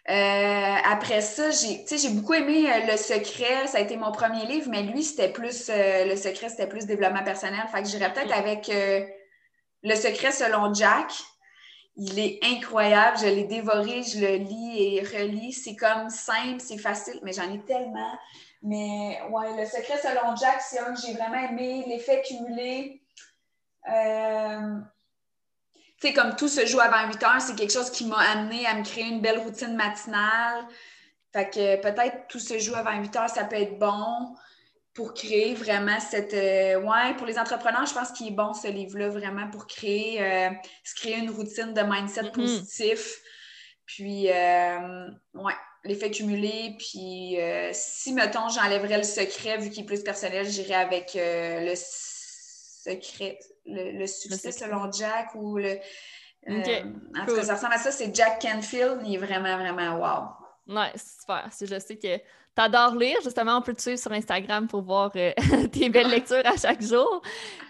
Euh, 0.09 0.77
après 0.85 1.21
ça, 1.21 1.51
j'ai 1.51 2.11
beaucoup 2.11 2.35
aimé 2.35 2.71
euh, 2.71 2.93
Le 2.93 2.97
Secret. 2.97 3.67
Ça 3.67 3.79
a 3.79 3.81
été 3.81 3.97
mon 3.97 4.13
premier 4.13 4.47
livre, 4.47 4.69
mais 4.71 4.83
lui, 4.83 5.03
c'était 5.03 5.33
plus 5.33 5.69
euh, 5.69 6.05
Le 6.05 6.17
Secret, 6.17 6.49
c'était 6.49 6.69
plus 6.69 6.87
développement 6.87 7.25
personnel. 7.25 7.63
Fait 7.73 7.83
que 7.83 7.89
j'irais 7.89 8.13
peut-être 8.13 8.33
avec 8.33 8.71
Le 9.83 9.95
Secret 9.95 10.31
selon 10.31 10.73
Jack. 10.73 11.13
Il 11.97 12.19
est 12.19 12.39
incroyable. 12.45 13.17
Je 13.19 13.27
l'ai 13.27 13.45
dévoré, 13.45 14.03
je 14.03 14.21
le 14.21 14.37
lis 14.37 14.97
et 14.97 15.01
relis. 15.01 15.53
C'est 15.53 15.77
comme 15.77 16.11
simple, 16.11 16.61
c'est 16.61 16.79
facile, 16.79 17.19
mais 17.23 17.33
j'en 17.33 17.53
ai 17.53 17.59
tellement. 17.61 18.13
Mais 18.63 19.19
ouais, 19.31 19.57
Le 19.57 19.65
Secret 19.65 19.99
selon 19.99 20.37
Jack, 20.37 20.61
c'est 20.61 20.79
un 20.79 20.95
que 20.95 21.01
j'ai 21.01 21.15
vraiment 21.15 21.49
aimé. 21.49 21.85
L'effet 21.89 22.23
cumulé. 22.23 23.03
Euh, 25.97 26.01
tu 26.01 26.09
sais, 26.09 26.13
comme 26.13 26.37
tout 26.37 26.49
se 26.49 26.67
joue 26.67 26.81
avant 26.81 27.07
8 27.09 27.23
heures, 27.23 27.41
c'est 27.41 27.55
quelque 27.55 27.73
chose 27.73 27.91
qui 27.91 28.07
m'a 28.07 28.19
amené 28.19 28.67
à 28.67 28.75
me 28.75 28.85
créer 28.85 29.05
une 29.05 29.21
belle 29.21 29.39
routine 29.39 29.77
matinale. 29.77 30.67
Fait 31.33 31.51
que 31.51 31.81
peut-être 31.81 32.29
tout 32.29 32.39
se 32.39 32.59
joue 32.59 32.75
avant 32.75 32.99
8 32.99 33.17
heures, 33.17 33.31
ça 33.31 33.45
peut 33.45 33.57
être 33.57 33.79
bon 33.79 34.35
pour 34.95 35.13
créer 35.13 35.55
vraiment 35.55 36.01
cette. 36.01 36.33
Euh, 36.35 36.81
ouais, 36.81 37.15
pour 37.17 37.27
les 37.27 37.39
entrepreneurs, 37.39 37.85
je 37.87 37.93
pense 37.93 38.13
qu'il 38.13 38.29
est 38.29 38.37
bon 38.37 38.55
ce 38.55 38.69
livre-là, 38.69 39.11
vraiment 39.11 39.49
pour 39.51 39.67
créer, 39.67 40.23
euh, 40.23 40.51
se 40.85 40.95
créer 40.95 41.19
une 41.19 41.31
routine 41.31 41.75
de 41.75 41.83
mindset 41.83 42.23
mm-hmm. 42.23 42.33
positif. 42.33 43.21
Puis, 43.85 44.31
euh, 44.31 45.09
ouais, 45.35 45.53
l'effet 45.85 46.11
cumulé. 46.11 46.75
Puis, 46.79 47.37
si, 47.73 48.13
mettons, 48.15 48.49
j'enlèverais 48.49 48.99
le 48.99 49.05
secret, 49.05 49.59
vu 49.59 49.71
qu'il 49.71 49.85
est 49.85 49.87
plus 49.87 50.03
personnel, 50.03 50.47
j'irais 50.49 50.75
avec 50.75 51.13
le 51.15 51.75
secret, 51.77 53.39
le, 53.67 54.07
succès 54.07 54.53
selon 54.53 54.91
Jack 54.93 55.35
ou 55.35 55.59
le. 55.59 55.79
Euh, 56.49 56.83
en 57.21 57.27
tout 57.27 57.35
cas, 57.35 57.43
ça 57.43 57.55
ressemble 57.55 57.75
à 57.75 57.79
ça. 57.79 57.91
C'est 57.91 58.15
Jack 58.15 58.41
Canfield. 58.41 59.01
Il 59.05 59.15
est 59.15 59.19
vraiment, 59.19 59.57
vraiment 59.57 59.97
wow. 59.97 60.75
Ouais, 60.75 60.93
super. 60.95 61.49
Je 61.61 61.79
sais 61.79 61.97
que 61.97 62.17
tu 62.17 62.23
adores 62.57 62.95
lire. 62.95 63.19
Justement, 63.25 63.59
on 63.59 63.63
peut 63.63 63.75
te 63.75 63.83
suivre 63.83 63.99
sur 63.99 64.13
Instagram 64.13 64.69
pour 64.69 64.83
voir 64.83 65.11
euh, 65.17 65.33
tes 65.73 65.89
belles 65.89 66.11
lectures 66.11 66.47
à 66.47 66.57
chaque 66.57 66.83
jour. 66.83 67.21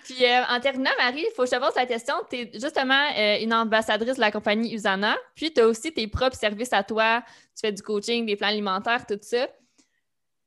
Puis, 0.05 0.25
euh, 0.25 0.43
en 0.51 0.61
terminant, 0.61 0.91
Marie, 0.99 1.25
il 1.27 1.33
faut 1.35 1.45
que 1.45 1.51
je 1.51 1.57
te 1.57 1.61
pose 1.61 1.75
la 1.75 1.87
question. 1.87 2.15
Tu 2.31 2.37
es 2.37 2.51
justement 2.53 3.09
une 3.41 3.55
ambassadrice 3.55 4.17
de 4.17 4.21
la 4.21 4.31
compagnie 4.31 4.75
Usana. 4.75 5.17
Puis, 5.35 5.53
tu 5.53 5.61
as 5.61 5.67
aussi 5.67 5.93
tes 5.93 6.07
propres 6.07 6.37
services 6.37 6.73
à 6.73 6.83
toi. 6.83 7.23
Tu 7.55 7.67
fais 7.67 7.73
du 7.73 7.83
coaching, 7.83 8.27
des 8.27 8.37
plans 8.37 8.49
alimentaires, 8.49 9.07
tout 9.07 9.19
ça 9.23 9.47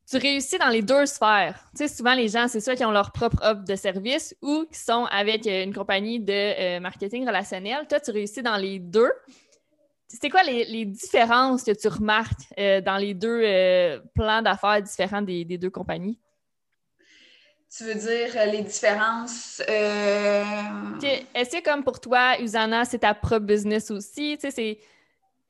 tu 0.09 0.17
réussis 0.17 0.57
dans 0.57 0.69
les 0.69 0.81
deux 0.81 1.05
sphères. 1.05 1.63
Tu 1.77 1.87
sais, 1.87 1.95
souvent, 1.95 2.15
les 2.15 2.29
gens, 2.29 2.47
c'est 2.47 2.61
ceux 2.61 2.73
qui 2.73 2.83
ont 2.83 2.89
leur 2.91 3.11
propre 3.11 3.37
offre 3.43 3.63
de 3.63 3.75
service 3.75 4.35
ou 4.41 4.65
qui 4.71 4.79
sont 4.79 5.05
avec 5.05 5.45
euh, 5.45 5.63
une 5.63 5.73
compagnie 5.73 6.19
de 6.19 6.33
euh, 6.33 6.79
marketing 6.79 7.27
relationnel. 7.27 7.85
Toi, 7.87 7.99
tu 7.99 8.09
réussis 8.09 8.41
dans 8.41 8.57
les 8.57 8.79
deux. 8.79 9.11
C'est 10.07 10.31
quoi 10.31 10.41
les, 10.41 10.85
différences 10.85 11.63
que 11.63 11.71
tu 11.71 11.87
remarques 11.87 12.41
euh, 12.57 12.81
dans 12.81 12.97
les 12.97 13.13
deux 13.13 14.01
plans 14.15 14.41
d'affaires 14.41 14.81
différents 14.81 15.21
des, 15.21 15.45
deux 15.45 15.69
compagnies? 15.69 16.17
Tu 17.69 17.83
veux 17.83 17.93
dire 17.93 18.31
les 18.51 18.63
différences? 18.63 19.61
Est-ce 19.69 21.51
que, 21.51 21.63
comme 21.63 21.83
pour 21.83 21.99
toi, 21.99 22.41
Usana, 22.41 22.85
c'est 22.85 22.97
ta 22.99 23.13
propre 23.13 23.45
business 23.45 23.91
aussi? 23.91 24.39
Tu 24.41 24.49
sais, 24.49 24.51
c'est 24.51 24.79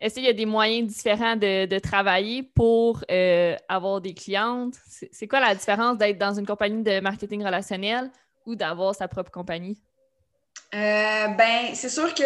est-ce 0.02 0.16
qu'il 0.16 0.24
y 0.24 0.30
a 0.30 0.34
des 0.34 0.46
moyens 0.46 0.88
différents 0.88 1.36
de, 1.36 1.80
travailler 1.80 2.44
pour 2.44 3.04
euh, 3.12 3.56
avoir 3.68 4.00
des 4.00 4.14
clientes? 4.14 4.76
C'est 5.12 5.28
quoi 5.28 5.42
la 5.42 5.54
différence 5.54 5.98
d'être 5.98 6.18
dans 6.18 6.34
une 6.34 6.46
compagnie 6.46 6.84
de 6.84 7.02
marketing 7.02 7.44
relationnel 7.44 8.10
ou 8.46 8.56
d'avoir 8.56 8.96
sa 8.96 9.10
propre 9.10 9.32
compagnie? 9.32 9.78
Euh, 10.74 11.28
ben, 11.28 11.74
c'est 11.74 11.90
sûr 11.90 12.14
que 12.14 12.24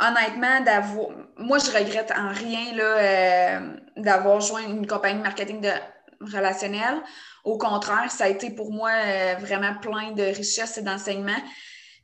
honnêtement, 0.00 0.60
d'avoir. 0.64 1.08
Moi, 1.36 1.58
je 1.58 1.70
regrette 1.70 2.12
en 2.16 2.32
rien 2.32 2.78
euh, 2.78 3.76
d'avoir 3.98 4.40
joint 4.40 4.62
une 4.62 4.86
compagnie 4.86 5.18
de 5.18 5.22
marketing 5.22 5.60
de 5.60 5.70
relationnel. 6.20 7.02
Au 7.44 7.58
contraire, 7.58 8.10
ça 8.10 8.24
a 8.24 8.28
été 8.28 8.50
pour 8.50 8.72
moi 8.72 8.90
vraiment 9.38 9.74
plein 9.82 10.12
de 10.12 10.22
richesses 10.22 10.78
et 10.78 10.82
d'enseignements. 10.82 11.42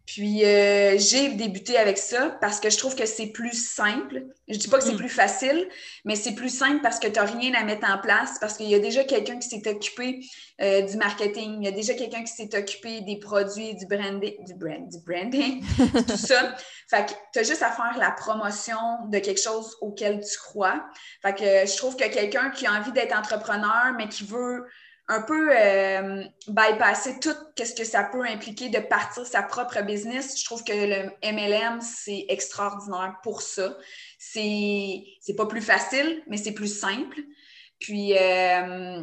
Puis 0.07 0.45
euh, 0.45 0.99
j'ai 0.99 1.29
débuté 1.31 1.77
avec 1.77 1.97
ça 1.97 2.37
parce 2.41 2.59
que 2.59 2.69
je 2.69 2.77
trouve 2.77 2.97
que 2.97 3.07
c'est 3.07 3.29
plus 3.29 3.53
simple. 3.53 4.25
Je 4.49 4.59
dis 4.59 4.67
pas 4.67 4.79
que 4.79 4.85
c'est 4.85 4.95
mm. 4.95 4.99
plus 4.99 5.09
facile, 5.09 5.69
mais 6.05 6.17
c'est 6.17 6.35
plus 6.35 6.49
simple 6.49 6.81
parce 6.83 6.99
que 6.99 7.07
tu 7.07 7.13
n'as 7.13 7.27
rien 7.27 7.55
à 7.55 7.63
mettre 7.63 7.89
en 7.89 7.99
place, 7.99 8.39
parce 8.41 8.57
qu'il 8.57 8.69
y 8.69 8.75
a 8.75 8.81
déjà 8.81 9.05
quelqu'un 9.05 9.39
qui 9.39 9.49
s'est 9.49 9.69
occupé 9.69 10.21
euh, 10.61 10.83
du 10.83 10.97
marketing, 10.97 11.59
il 11.61 11.65
y 11.65 11.69
a 11.69 11.71
déjà 11.71 11.95
quelqu'un 11.95 12.25
qui 12.25 12.33
s'est 12.33 12.59
occupé 12.59 13.03
des 13.03 13.19
produits, 13.19 13.77
du 13.77 13.87
branding, 13.87 14.35
du, 14.45 14.55
brand, 14.55 14.89
du 14.89 14.99
branding, 15.07 15.65
tout 16.09 16.17
ça. 16.17 16.57
Fait 16.89 17.07
que 17.07 17.13
tu 17.33 17.39
as 17.39 17.43
juste 17.45 17.63
à 17.63 17.71
faire 17.71 17.97
la 17.97 18.11
promotion 18.11 19.07
de 19.09 19.19
quelque 19.21 19.41
chose 19.41 19.77
auquel 19.81 20.21
tu 20.21 20.37
crois. 20.39 20.85
Fait 21.23 21.35
que 21.35 21.71
je 21.71 21.77
trouve 21.77 21.95
que 21.95 22.09
quelqu'un 22.09 22.51
qui 22.51 22.67
a 22.67 22.73
envie 22.73 22.93
d'être 22.93 23.17
entrepreneur, 23.17 23.95
mais 23.97 24.09
qui 24.09 24.25
veut 24.25 24.67
un 25.11 25.23
peu 25.23 25.51
euh, 25.53 26.23
bypasser 26.46 27.18
tout 27.18 27.35
ce 27.59 27.75
que 27.75 27.85
ça 27.85 28.05
peut 28.05 28.25
impliquer 28.25 28.68
de 28.68 28.79
partir 28.79 29.27
sa 29.27 29.42
propre 29.42 29.83
business. 29.83 30.38
Je 30.38 30.44
trouve 30.44 30.62
que 30.62 30.73
le 30.73 31.11
MLM, 31.25 31.81
c'est 31.81 32.27
extraordinaire 32.29 33.16
pour 33.25 33.42
ça. 33.42 33.77
c'est 34.18 35.37
pas 35.37 35.46
plus 35.46 35.62
facile, 35.62 36.23
mais 36.29 36.37
c'est 36.37 36.53
plus 36.53 36.79
simple. 36.79 37.18
Puis, 37.81 38.16
euh, 38.16 39.03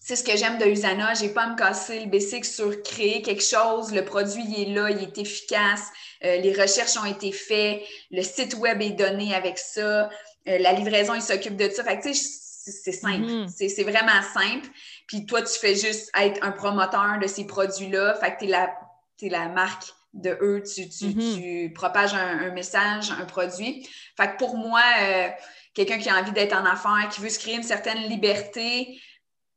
c'est 0.00 0.16
ce 0.16 0.24
que 0.24 0.36
j'aime 0.36 0.58
de 0.58 0.64
Usana. 0.64 1.14
J'ai 1.14 1.28
pas 1.28 1.42
à 1.42 1.50
me 1.50 1.56
casser 1.56 2.00
le 2.00 2.10
basic 2.10 2.44
sur 2.44 2.82
créer 2.82 3.22
quelque 3.22 3.44
chose. 3.44 3.94
Le 3.94 4.04
produit, 4.04 4.44
il 4.48 4.60
est 4.60 4.74
là, 4.74 4.90
il 4.90 5.04
est 5.04 5.18
efficace. 5.18 5.86
Euh, 6.24 6.38
les 6.38 6.52
recherches 6.52 6.96
ont 6.96 7.04
été 7.04 7.30
faites. 7.30 7.80
Le 8.10 8.22
site 8.22 8.54
web 8.54 8.82
est 8.82 8.90
donné 8.90 9.32
avec 9.36 9.58
ça. 9.58 10.10
La 10.46 10.72
livraison, 10.72 11.14
il 11.14 11.22
s'occupe 11.22 11.56
de 11.56 11.70
ça. 11.70 11.84
Fait 11.84 11.98
que, 11.98 12.08
tu 12.08 12.14
sais, 12.14 12.72
c'est 12.72 12.92
simple. 12.92 13.26
Mm-hmm. 13.26 13.68
C'est 13.68 13.82
vraiment 13.82 14.22
simple. 14.32 14.68
Puis 15.06 15.26
toi, 15.26 15.42
tu 15.42 15.58
fais 15.58 15.74
juste 15.74 16.10
être 16.18 16.42
un 16.42 16.52
promoteur 16.52 17.18
de 17.20 17.26
ces 17.26 17.46
produits-là. 17.46 18.14
Fait 18.14 18.34
que 18.34 18.38
tu 18.40 18.44
es 18.46 18.48
la, 18.48 18.74
es 19.20 19.28
la 19.28 19.48
marque 19.48 19.92
de 20.14 20.30
eux, 20.40 20.62
tu, 20.62 20.82
mm-hmm. 20.82 21.72
propages 21.72 22.14
un, 22.14 22.50
message, 22.52 23.10
un 23.10 23.24
produit. 23.24 23.88
Fait 24.16 24.28
que 24.28 24.36
pour 24.38 24.56
moi, 24.56 24.80
euh, 25.02 25.28
quelqu'un 25.74 25.98
qui 25.98 26.08
a 26.08 26.16
envie 26.16 26.32
d'être 26.32 26.54
en 26.54 26.64
affaires, 26.64 27.08
qui 27.10 27.20
veut 27.20 27.28
se 27.28 27.38
créer 27.38 27.56
une 27.56 27.64
certaine 27.64 27.98
liberté, 28.08 29.00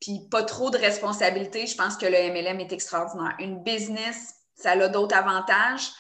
puis 0.01 0.21
pas 0.29 0.43
trop 0.43 0.69
de 0.69 0.77
responsabilité, 0.77 1.67
je 1.67 1.75
pense 1.75 1.95
que 1.95 2.05
le 2.05 2.31
MLM 2.31 2.59
est 2.59 2.73
extraordinaire. 2.73 3.35
Une 3.39 3.63
business, 3.63 4.33
ça 4.55 4.71
a 4.71 4.87
d'autres 4.87 5.15
avantages. 5.15 5.91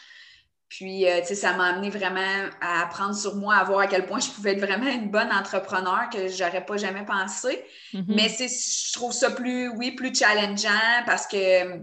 Puis, 0.69 1.07
euh, 1.07 1.21
tu 1.21 1.27
sais, 1.27 1.35
ça 1.35 1.53
m'a 1.53 1.67
amené 1.67 1.89
vraiment 1.89 2.49
à 2.59 2.81
apprendre 2.83 3.15
sur 3.15 3.35
moi, 3.35 3.55
à 3.55 3.63
voir 3.63 3.79
à 3.79 3.87
quel 3.87 4.05
point 4.05 4.19
je 4.19 4.29
pouvais 4.29 4.51
être 4.51 4.59
vraiment 4.59 4.87
une 4.87 5.09
bonne 5.09 5.31
entrepreneur 5.31 6.09
que 6.11 6.27
j'aurais 6.27 6.65
pas 6.65 6.75
jamais 6.75 7.05
pensé. 7.05 7.63
Mm-hmm. 7.93 8.05
Mais 8.09 8.27
c'est, 8.27 8.49
je 8.49 8.93
trouve 8.93 9.13
ça 9.13 9.31
plus, 9.31 9.69
oui, 9.69 9.91
plus 9.91 10.13
challengeant 10.13 11.05
parce 11.05 11.25
que 11.25 11.77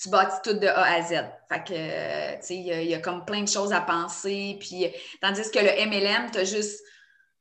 tu 0.00 0.10
bâtis 0.10 0.36
tout 0.44 0.54
de 0.54 0.66
A 0.68 0.94
à 0.94 1.02
Z. 1.02 1.24
Fait 1.48 1.64
que, 1.64 2.36
tu 2.36 2.46
sais, 2.46 2.56
il 2.56 2.88
y, 2.88 2.94
a 2.94 3.00
comme 3.00 3.24
plein 3.24 3.42
de 3.42 3.48
choses 3.48 3.72
à 3.72 3.80
penser. 3.80 4.56
Puis, 4.60 4.86
tandis 5.20 5.50
que 5.50 5.58
le 5.58 5.86
MLM, 5.86 6.30
tu 6.30 6.38
as 6.38 6.44
juste 6.44 6.80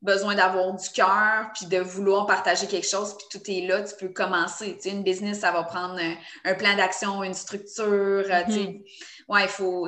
besoin 0.01 0.33
d'avoir 0.33 0.73
du 0.73 0.89
cœur, 0.89 1.51
puis 1.53 1.67
de 1.67 1.79
vouloir 1.79 2.25
partager 2.25 2.67
quelque 2.67 2.87
chose, 2.87 3.15
puis 3.15 3.27
tout 3.31 3.51
est 3.51 3.67
là, 3.67 3.83
tu 3.83 3.95
peux 3.95 4.11
commencer. 4.11 4.75
Tu 4.75 4.89
sais, 4.89 4.95
une 4.95 5.03
business, 5.03 5.41
ça 5.41 5.51
va 5.51 5.63
prendre 5.63 5.99
un, 6.45 6.53
plan 6.55 6.75
d'action, 6.75 7.23
une 7.23 7.35
structure. 7.35 8.23
Tu 8.23 8.31
sais, 8.31 8.59
mm-hmm. 8.59 8.83
ouais, 9.27 9.43
il 9.43 9.49
faut. 9.49 9.87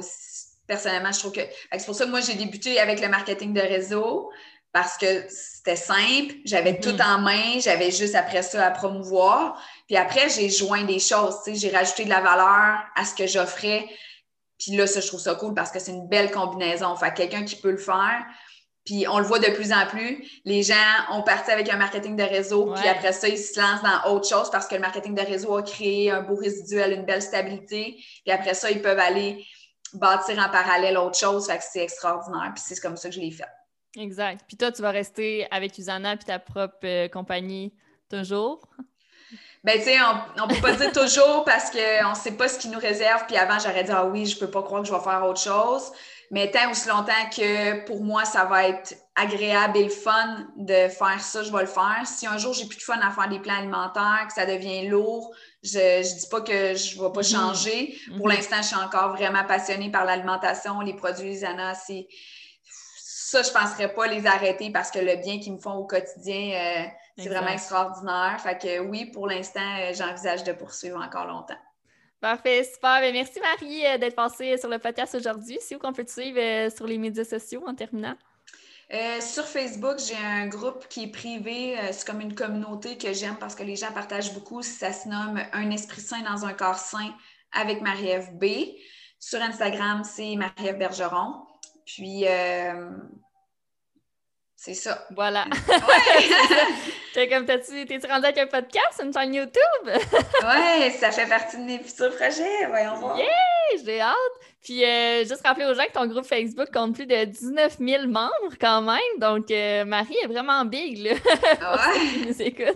Personnellement, 0.69 1.11
je 1.11 1.17
trouve 1.17 1.31
que. 1.31 1.41
C'est 1.71 1.85
pour 1.85 1.95
ça 1.95 2.05
que 2.05 2.11
moi, 2.11 2.21
j'ai 2.21 2.35
débuté 2.35 2.79
avec 2.79 3.01
le 3.01 3.09
marketing 3.09 3.53
de 3.53 3.59
réseau 3.59 4.29
parce 4.71 4.97
que 4.97 5.25
c'était 5.27 5.75
simple, 5.75 6.35
j'avais 6.45 6.73
mm-hmm. 6.73 6.95
tout 6.95 7.01
en 7.01 7.17
main, 7.19 7.59
j'avais 7.59 7.89
juste 7.89 8.13
après 8.13 8.43
ça 8.43 8.67
à 8.67 8.69
promouvoir. 8.69 9.59
Puis 9.87 9.97
après, 9.97 10.29
j'ai 10.29 10.47
joint 10.47 10.83
des 10.83 10.99
choses, 10.99 11.37
j'ai 11.47 11.71
rajouté 11.71 12.05
de 12.05 12.09
la 12.09 12.21
valeur 12.21 12.83
à 12.95 13.03
ce 13.03 13.15
que 13.15 13.25
j'offrais. 13.25 13.87
Puis 14.59 14.73
là, 14.75 14.85
ça, 14.85 15.01
je 15.01 15.07
trouve 15.07 15.19
ça 15.19 15.33
cool 15.33 15.55
parce 15.55 15.71
que 15.71 15.79
c'est 15.79 15.91
une 15.91 16.07
belle 16.07 16.29
combinaison. 16.29 16.95
Fait 16.95 17.11
quelqu'un 17.15 17.43
qui 17.45 17.55
peut 17.55 17.71
le 17.71 17.77
faire. 17.77 18.23
Puis 18.85 19.07
on 19.07 19.17
le 19.17 19.25
voit 19.25 19.39
de 19.39 19.49
plus 19.49 19.73
en 19.73 19.87
plus. 19.87 20.23
Les 20.45 20.61
gens 20.61 20.75
ont 21.11 21.23
parti 21.23 21.49
avec 21.49 21.67
un 21.69 21.77
marketing 21.77 22.15
de 22.15 22.23
réseau, 22.23 22.73
puis 22.75 22.87
après 22.87 23.11
ça, 23.11 23.27
ils 23.27 23.39
se 23.39 23.59
lancent 23.59 23.81
dans 23.81 24.11
autre 24.11 24.29
chose 24.29 24.51
parce 24.51 24.67
que 24.67 24.75
le 24.75 24.81
marketing 24.81 25.15
de 25.15 25.21
réseau 25.21 25.57
a 25.57 25.63
créé 25.63 26.11
un 26.11 26.21
beau 26.21 26.35
résiduel, 26.35 26.93
une 26.93 27.05
belle 27.05 27.23
stabilité. 27.23 27.97
Puis 28.23 28.31
après 28.31 28.53
ça, 28.53 28.69
ils 28.69 28.81
peuvent 28.81 28.99
aller 28.99 29.45
bâtir 29.93 30.39
en 30.39 30.49
parallèle 30.49 30.97
autre 30.97 31.17
chose. 31.17 31.47
Fait 31.47 31.57
que 31.57 31.63
c'est 31.63 31.83
extraordinaire. 31.83 32.51
Puis 32.53 32.63
c'est 32.65 32.79
comme 32.79 32.97
ça 32.97 33.09
que 33.09 33.15
je 33.15 33.19
l'ai 33.19 33.31
fait. 33.31 33.47
Exact. 33.95 34.41
Puis 34.47 34.57
toi, 34.57 34.71
tu 34.71 34.81
vas 34.81 34.91
rester 34.91 35.47
avec 35.51 35.77
Usana 35.77 36.15
puis 36.15 36.25
ta 36.25 36.39
propre 36.39 36.77
euh, 36.83 37.07
compagnie 37.07 37.73
toujours? 38.09 38.61
Ben, 39.63 39.77
tu 39.77 39.85
sais, 39.85 39.97
on 40.01 40.47
ne 40.47 40.53
peut 40.53 40.61
pas 40.61 40.71
dire 40.71 40.91
toujours 40.93 41.43
parce 41.43 41.69
qu'on 41.69 42.09
ne 42.09 42.15
sait 42.15 42.31
pas 42.31 42.47
ce 42.47 42.57
qui 42.57 42.69
nous 42.69 42.79
réserve. 42.79 43.25
Puis 43.27 43.35
avant, 43.35 43.59
j'aurais 43.59 43.83
dit, 43.83 43.91
ah 43.91 44.05
oui, 44.05 44.25
je 44.25 44.35
ne 44.35 44.39
peux 44.39 44.49
pas 44.49 44.63
croire 44.63 44.81
que 44.81 44.87
je 44.87 44.93
vais 44.93 45.01
faire 45.01 45.25
autre 45.25 45.41
chose. 45.41 45.91
Mais 46.31 46.49
tant 46.51 46.69
aussi 46.71 46.87
longtemps 46.87 47.29
que 47.35 47.85
pour 47.85 48.03
moi, 48.03 48.23
ça 48.23 48.45
va 48.45 48.67
être 48.67 48.95
agréable 49.15 49.77
et 49.77 49.83
le 49.83 49.89
fun 49.89 50.47
de 50.55 50.87
faire 50.87 51.19
ça, 51.19 51.43
je 51.43 51.51
vais 51.51 51.61
le 51.61 51.67
faire. 51.67 52.03
Si 52.05 52.27
un 52.27 52.37
jour, 52.37 52.53
j'ai 52.53 52.67
plus 52.67 52.77
de 52.77 52.83
fun 52.83 52.99
à 53.01 53.11
faire 53.11 53.27
des 53.27 53.39
plans 53.39 53.57
alimentaires, 53.57 54.25
que 54.27 54.33
ça 54.33 54.45
devient 54.45 54.87
lourd, 54.87 55.35
je 55.63 55.77
ne 55.77 56.19
dis 56.19 56.27
pas 56.29 56.41
que 56.41 56.75
je 56.75 56.97
ne 56.97 57.03
vais 57.03 57.11
pas 57.11 57.21
mm-hmm. 57.21 57.31
changer. 57.31 57.99
Pour 58.17 58.27
mm-hmm. 58.27 58.35
l'instant, 58.35 58.57
je 58.57 58.67
suis 58.67 58.75
encore 58.75 59.15
vraiment 59.15 59.43
passionnée 59.45 59.91
par 59.91 60.05
l'alimentation, 60.05 60.81
les 60.81 60.95
produits 60.95 61.31
Isana, 61.31 61.73
ça, 63.29 63.43
je 63.43 63.49
ne 63.49 63.53
penserais 63.53 63.93
pas 63.93 64.07
les 64.07 64.25
arrêter 64.25 64.71
parce 64.71 64.89
que 64.89 64.99
le 64.99 65.15
bien 65.17 65.39
qu'ils 65.39 65.53
me 65.53 65.59
font 65.59 65.73
au 65.73 65.85
quotidien, 65.85 66.51
euh, 66.53 66.87
c'est 67.17 67.29
vraiment 67.29 67.49
extraordinaire. 67.49 68.39
Fait 68.41 68.57
que 68.57 68.79
oui, 68.79 69.05
pour 69.05 69.27
l'instant, 69.27 69.59
euh, 69.79 69.93
j'envisage 69.93 70.43
de 70.43 70.51
poursuivre 70.51 70.99
encore 70.99 71.27
longtemps. 71.27 71.57
Parfait, 72.19 72.63
super. 72.63 72.99
Ben, 73.01 73.13
merci 73.13 73.39
Marie 73.39 73.85
euh, 73.85 73.97
d'être 73.99 74.15
passée 74.15 74.57
sur 74.57 74.67
le 74.67 74.79
podcast 74.79 75.13
aujourd'hui. 75.13 75.59
Si 75.61 75.75
où 75.75 75.79
qu'on 75.79 75.93
peut 75.93 76.03
te 76.03 76.11
suivre 76.11 76.71
sur 76.75 76.87
les 76.87 76.97
médias 76.97 77.23
sociaux 77.23 77.63
en 77.67 77.75
terminant? 77.75 78.15
Sur 79.21 79.45
Facebook, 79.45 79.97
j'ai 79.99 80.17
un 80.17 80.47
groupe 80.47 80.87
qui 80.87 81.03
est 81.03 81.11
privé. 81.11 81.77
c'est 81.91 82.05
comme 82.05 82.21
une 82.21 82.35
communauté 82.35 82.97
que 82.97 83.13
j'aime 83.13 83.37
parce 83.39 83.55
que 83.55 83.63
les 83.63 83.75
gens 83.75 83.91
partagent 83.91 84.33
beaucoup. 84.33 84.61
Ça 84.61 84.91
se 84.91 85.07
nomme 85.07 85.41
Un 85.53 85.71
esprit 85.71 86.01
sain 86.01 86.21
dans 86.21 86.45
un 86.45 86.53
corps 86.53 86.79
sain 86.79 87.13
avec 87.51 87.81
Marie-Ève 87.81 88.31
B. 88.33 88.45
Sur 89.19 89.41
Instagram, 89.41 90.03
c'est 90.03 90.35
Marie-Ève 90.35 90.77
Bergeron. 90.77 91.45
Puis, 91.85 92.25
euh, 92.27 92.89
c'est 94.55 94.73
ça. 94.73 95.05
Voilà. 95.15 95.45
Ouais. 97.15 97.27
comme, 97.29 97.45
t'es-tu 97.45 98.07
rendu 98.07 98.25
avec 98.25 98.37
un 98.37 98.47
podcast, 98.47 99.01
une 99.03 99.13
chaîne 99.13 99.33
YouTube? 99.33 99.85
ouais, 99.85 100.91
ça 100.99 101.11
fait 101.11 101.27
partie 101.27 101.57
de 101.57 101.63
mes 101.63 101.79
futurs 101.79 102.15
projets. 102.15 102.65
Voyons 102.67 102.99
voir. 102.99 103.17
Yeah, 103.17 103.27
j'ai 103.83 104.01
hâte. 104.01 104.15
Puis, 104.61 104.83
euh, 104.83 105.19
juste 105.23 105.45
rappeler 105.45 105.65
aux 105.65 105.73
gens 105.73 105.85
que 105.85 105.93
ton 105.93 106.05
groupe 106.07 106.25
Facebook 106.25 106.67
compte 106.73 106.95
plus 106.95 107.05
de 107.05 107.25
19 107.25 107.77
000 107.79 108.07
membres 108.07 108.55
quand 108.59 108.81
même. 108.81 108.99
Donc, 109.19 109.49
euh, 109.51 109.85
Marie 109.85 110.17
est 110.23 110.27
vraiment 110.27 110.65
big, 110.65 110.97
là. 110.97 111.11
Ouais. 111.59 112.75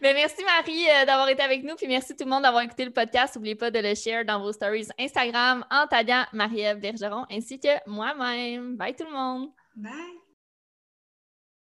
Mais 0.00 0.14
merci, 0.14 0.42
Marie, 0.44 0.86
d'avoir 1.06 1.28
été 1.28 1.42
avec 1.42 1.62
nous. 1.62 1.76
Puis, 1.76 1.86
merci 1.86 2.16
tout 2.16 2.24
le 2.24 2.30
monde 2.30 2.42
d'avoir 2.42 2.62
écouté 2.62 2.84
le 2.84 2.90
podcast. 2.90 3.36
N'oubliez 3.36 3.54
pas 3.54 3.70
de 3.70 3.78
le 3.78 3.94
share 3.94 4.24
dans 4.24 4.40
vos 4.40 4.52
stories 4.52 4.88
Instagram 4.98 5.64
en 5.70 5.86
taguant 5.86 6.24
Marie-Ève 6.32 6.78
Bergeron 6.78 7.24
ainsi 7.30 7.60
que 7.60 7.68
moi-même. 7.86 8.76
Bye 8.76 8.94
tout 8.94 9.04
le 9.04 9.12
monde. 9.12 9.50
Bye. 9.76 10.21